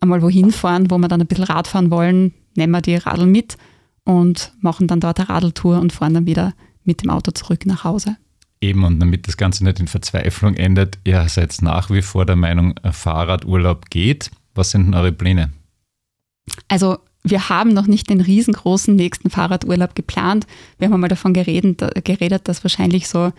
einmal 0.00 0.22
wohin 0.22 0.50
fahren, 0.52 0.90
wo 0.90 0.98
wir 0.98 1.08
dann 1.08 1.20
ein 1.20 1.26
bisschen 1.26 1.44
Rad 1.44 1.66
fahren 1.66 1.90
wollen, 1.90 2.32
nehmen 2.54 2.72
wir 2.72 2.82
die 2.82 2.96
Radl 2.96 3.26
mit 3.26 3.56
und 4.04 4.52
machen 4.60 4.88
dann 4.88 5.00
dort 5.00 5.20
eine 5.20 5.28
Radeltour 5.28 5.80
und 5.80 5.92
fahren 5.92 6.14
dann 6.14 6.26
wieder 6.26 6.54
mit 6.84 7.02
dem 7.02 7.10
Auto 7.10 7.30
zurück 7.30 7.66
nach 7.66 7.84
Hause. 7.84 8.16
Eben, 8.60 8.84
und 8.84 9.00
damit 9.00 9.26
das 9.26 9.36
Ganze 9.36 9.64
nicht 9.64 9.80
in 9.80 9.88
Verzweiflung 9.88 10.54
endet, 10.54 10.98
ihr 11.04 11.28
seid 11.28 11.54
nach 11.62 11.90
wie 11.90 12.02
vor 12.02 12.26
der 12.26 12.36
Meinung, 12.36 12.74
Fahrradurlaub 12.90 13.90
geht. 13.90 14.30
Was 14.54 14.70
sind 14.70 14.86
denn 14.86 14.94
eure 14.94 15.12
Pläne? 15.12 15.50
Also 16.68 16.98
wir 17.24 17.48
haben 17.48 17.72
noch 17.72 17.86
nicht 17.86 18.10
den 18.10 18.20
riesengroßen 18.20 18.94
nächsten 18.94 19.30
Fahrradurlaub 19.30 19.94
geplant. 19.94 20.46
Wir 20.78 20.86
haben 20.86 20.94
einmal 20.94 21.08
davon 21.08 21.34
geredet, 21.34 21.82
geredet 22.04 22.48
dass 22.48 22.64
wahrscheinlich 22.64 23.08
so 23.08 23.32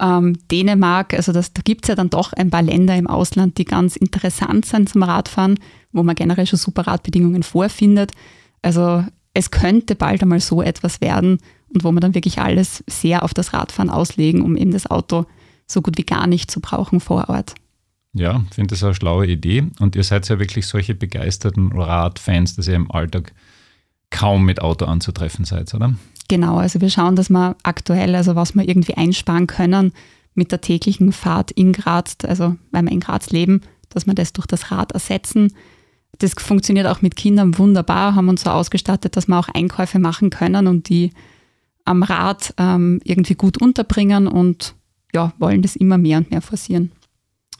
ähm, 0.00 0.36
Dänemark, 0.50 1.14
also 1.14 1.32
das, 1.32 1.52
da 1.52 1.62
gibt 1.62 1.84
es 1.84 1.88
ja 1.88 1.94
dann 1.94 2.10
doch 2.10 2.32
ein 2.32 2.50
paar 2.50 2.62
Länder 2.62 2.96
im 2.96 3.06
Ausland, 3.06 3.58
die 3.58 3.64
ganz 3.64 3.96
interessant 3.96 4.64
sind 4.64 4.88
zum 4.88 5.02
Radfahren, 5.02 5.58
wo 5.92 6.02
man 6.02 6.14
generell 6.14 6.46
schon 6.46 6.58
super 6.58 6.86
Radbedingungen 6.86 7.42
vorfindet. 7.42 8.12
Also 8.68 9.02
es 9.32 9.50
könnte 9.50 9.94
bald 9.94 10.20
einmal 10.20 10.40
so 10.40 10.60
etwas 10.60 11.00
werden 11.00 11.38
und 11.72 11.84
wo 11.84 11.90
man 11.90 12.02
dann 12.02 12.14
wirklich 12.14 12.38
alles 12.38 12.84
sehr 12.86 13.22
auf 13.22 13.32
das 13.32 13.54
Radfahren 13.54 13.88
auslegen, 13.88 14.42
um 14.42 14.58
eben 14.58 14.72
das 14.72 14.90
Auto 14.90 15.24
so 15.66 15.80
gut 15.80 15.96
wie 15.96 16.04
gar 16.04 16.26
nicht 16.26 16.50
zu 16.50 16.60
brauchen 16.60 17.00
vor 17.00 17.30
Ort. 17.30 17.54
Ja, 18.12 18.44
ich 18.46 18.56
finde 18.56 18.74
das 18.74 18.84
eine 18.84 18.94
schlaue 18.94 19.26
Idee. 19.26 19.64
Und 19.80 19.96
ihr 19.96 20.04
seid 20.04 20.28
ja 20.28 20.38
wirklich 20.38 20.66
solche 20.66 20.94
begeisterten 20.94 21.72
Radfans, 21.72 22.56
dass 22.56 22.68
ihr 22.68 22.74
im 22.74 22.90
Alltag 22.90 23.32
kaum 24.10 24.44
mit 24.44 24.60
Auto 24.60 24.84
anzutreffen 24.84 25.46
seid, 25.46 25.72
oder? 25.72 25.94
Genau, 26.28 26.58
also 26.58 26.82
wir 26.82 26.90
schauen, 26.90 27.16
dass 27.16 27.30
wir 27.30 27.56
aktuell, 27.62 28.14
also 28.16 28.34
was 28.34 28.54
wir 28.54 28.68
irgendwie 28.68 28.98
einsparen 28.98 29.46
können 29.46 29.92
mit 30.34 30.52
der 30.52 30.60
täglichen 30.60 31.12
Fahrt 31.12 31.52
in 31.52 31.72
Graz, 31.72 32.18
also 32.26 32.56
weil 32.70 32.82
wir 32.82 32.92
in 32.92 33.00
Graz 33.00 33.30
leben, 33.30 33.62
dass 33.88 34.06
wir 34.06 34.12
das 34.12 34.34
durch 34.34 34.46
das 34.46 34.70
Rad 34.70 34.92
ersetzen. 34.92 35.54
Das 36.18 36.32
funktioniert 36.34 36.86
auch 36.86 37.02
mit 37.02 37.16
Kindern 37.16 37.58
wunderbar, 37.58 38.14
haben 38.14 38.28
uns 38.28 38.42
so 38.42 38.50
ausgestattet, 38.50 39.16
dass 39.16 39.28
wir 39.28 39.38
auch 39.38 39.48
Einkäufe 39.48 39.98
machen 39.98 40.30
können 40.30 40.66
und 40.66 40.88
die 40.88 41.12
am 41.84 42.02
Rad 42.02 42.54
ähm, 42.58 43.00
irgendwie 43.04 43.34
gut 43.34 43.58
unterbringen 43.58 44.26
und 44.26 44.74
ja, 45.14 45.32
wollen 45.38 45.62
das 45.62 45.76
immer 45.76 45.96
mehr 45.96 46.18
und 46.18 46.30
mehr 46.30 46.42
forcieren. 46.42 46.92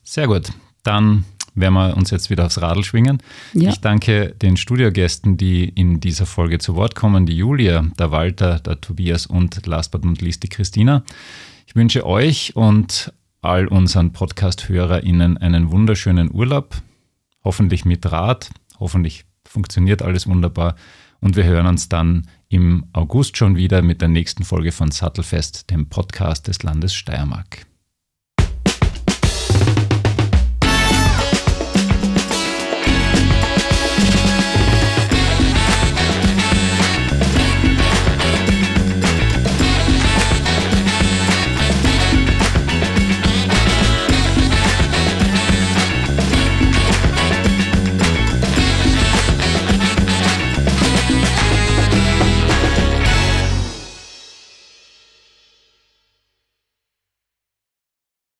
Sehr 0.04 0.26
gut. 0.26 0.52
Dann 0.82 1.24
werden 1.54 1.74
wir 1.74 1.96
uns 1.96 2.10
jetzt 2.10 2.30
wieder 2.30 2.46
aufs 2.46 2.60
Radl 2.60 2.84
schwingen. 2.84 3.18
Ja. 3.52 3.70
Ich 3.70 3.80
danke 3.80 4.34
den 4.40 4.56
Studiogästen, 4.56 5.36
die 5.36 5.68
in 5.68 6.00
dieser 6.00 6.26
Folge 6.26 6.58
zu 6.58 6.76
Wort 6.76 6.94
kommen, 6.94 7.26
die 7.26 7.36
Julia, 7.36 7.86
der 7.98 8.10
Walter, 8.10 8.60
der 8.60 8.80
Tobias 8.80 9.26
und 9.26 9.66
last 9.66 9.90
but 9.90 10.04
not 10.04 10.20
least 10.20 10.42
die 10.42 10.48
Christina. 10.48 11.04
Ich 11.66 11.74
wünsche 11.74 12.06
euch 12.06 12.54
und 12.56 13.12
all 13.40 13.66
unseren 13.66 14.12
Podcast-HörerInnen 14.12 15.38
einen 15.38 15.70
wunderschönen 15.70 16.30
Urlaub, 16.32 16.76
hoffentlich 17.48 17.86
mit 17.86 18.04
Rad, 18.12 18.50
hoffentlich 18.78 19.24
funktioniert 19.46 20.02
alles 20.02 20.26
wunderbar 20.26 20.74
und 21.22 21.34
wir 21.34 21.44
hören 21.44 21.66
uns 21.66 21.88
dann 21.88 22.28
im 22.50 22.84
August 22.92 23.38
schon 23.38 23.56
wieder 23.56 23.80
mit 23.80 24.02
der 24.02 24.08
nächsten 24.08 24.44
Folge 24.44 24.70
von 24.70 24.90
Sattelfest, 24.90 25.70
dem 25.70 25.88
Podcast 25.88 26.46
des 26.46 26.62
Landes 26.62 26.92
Steiermark. 26.92 27.67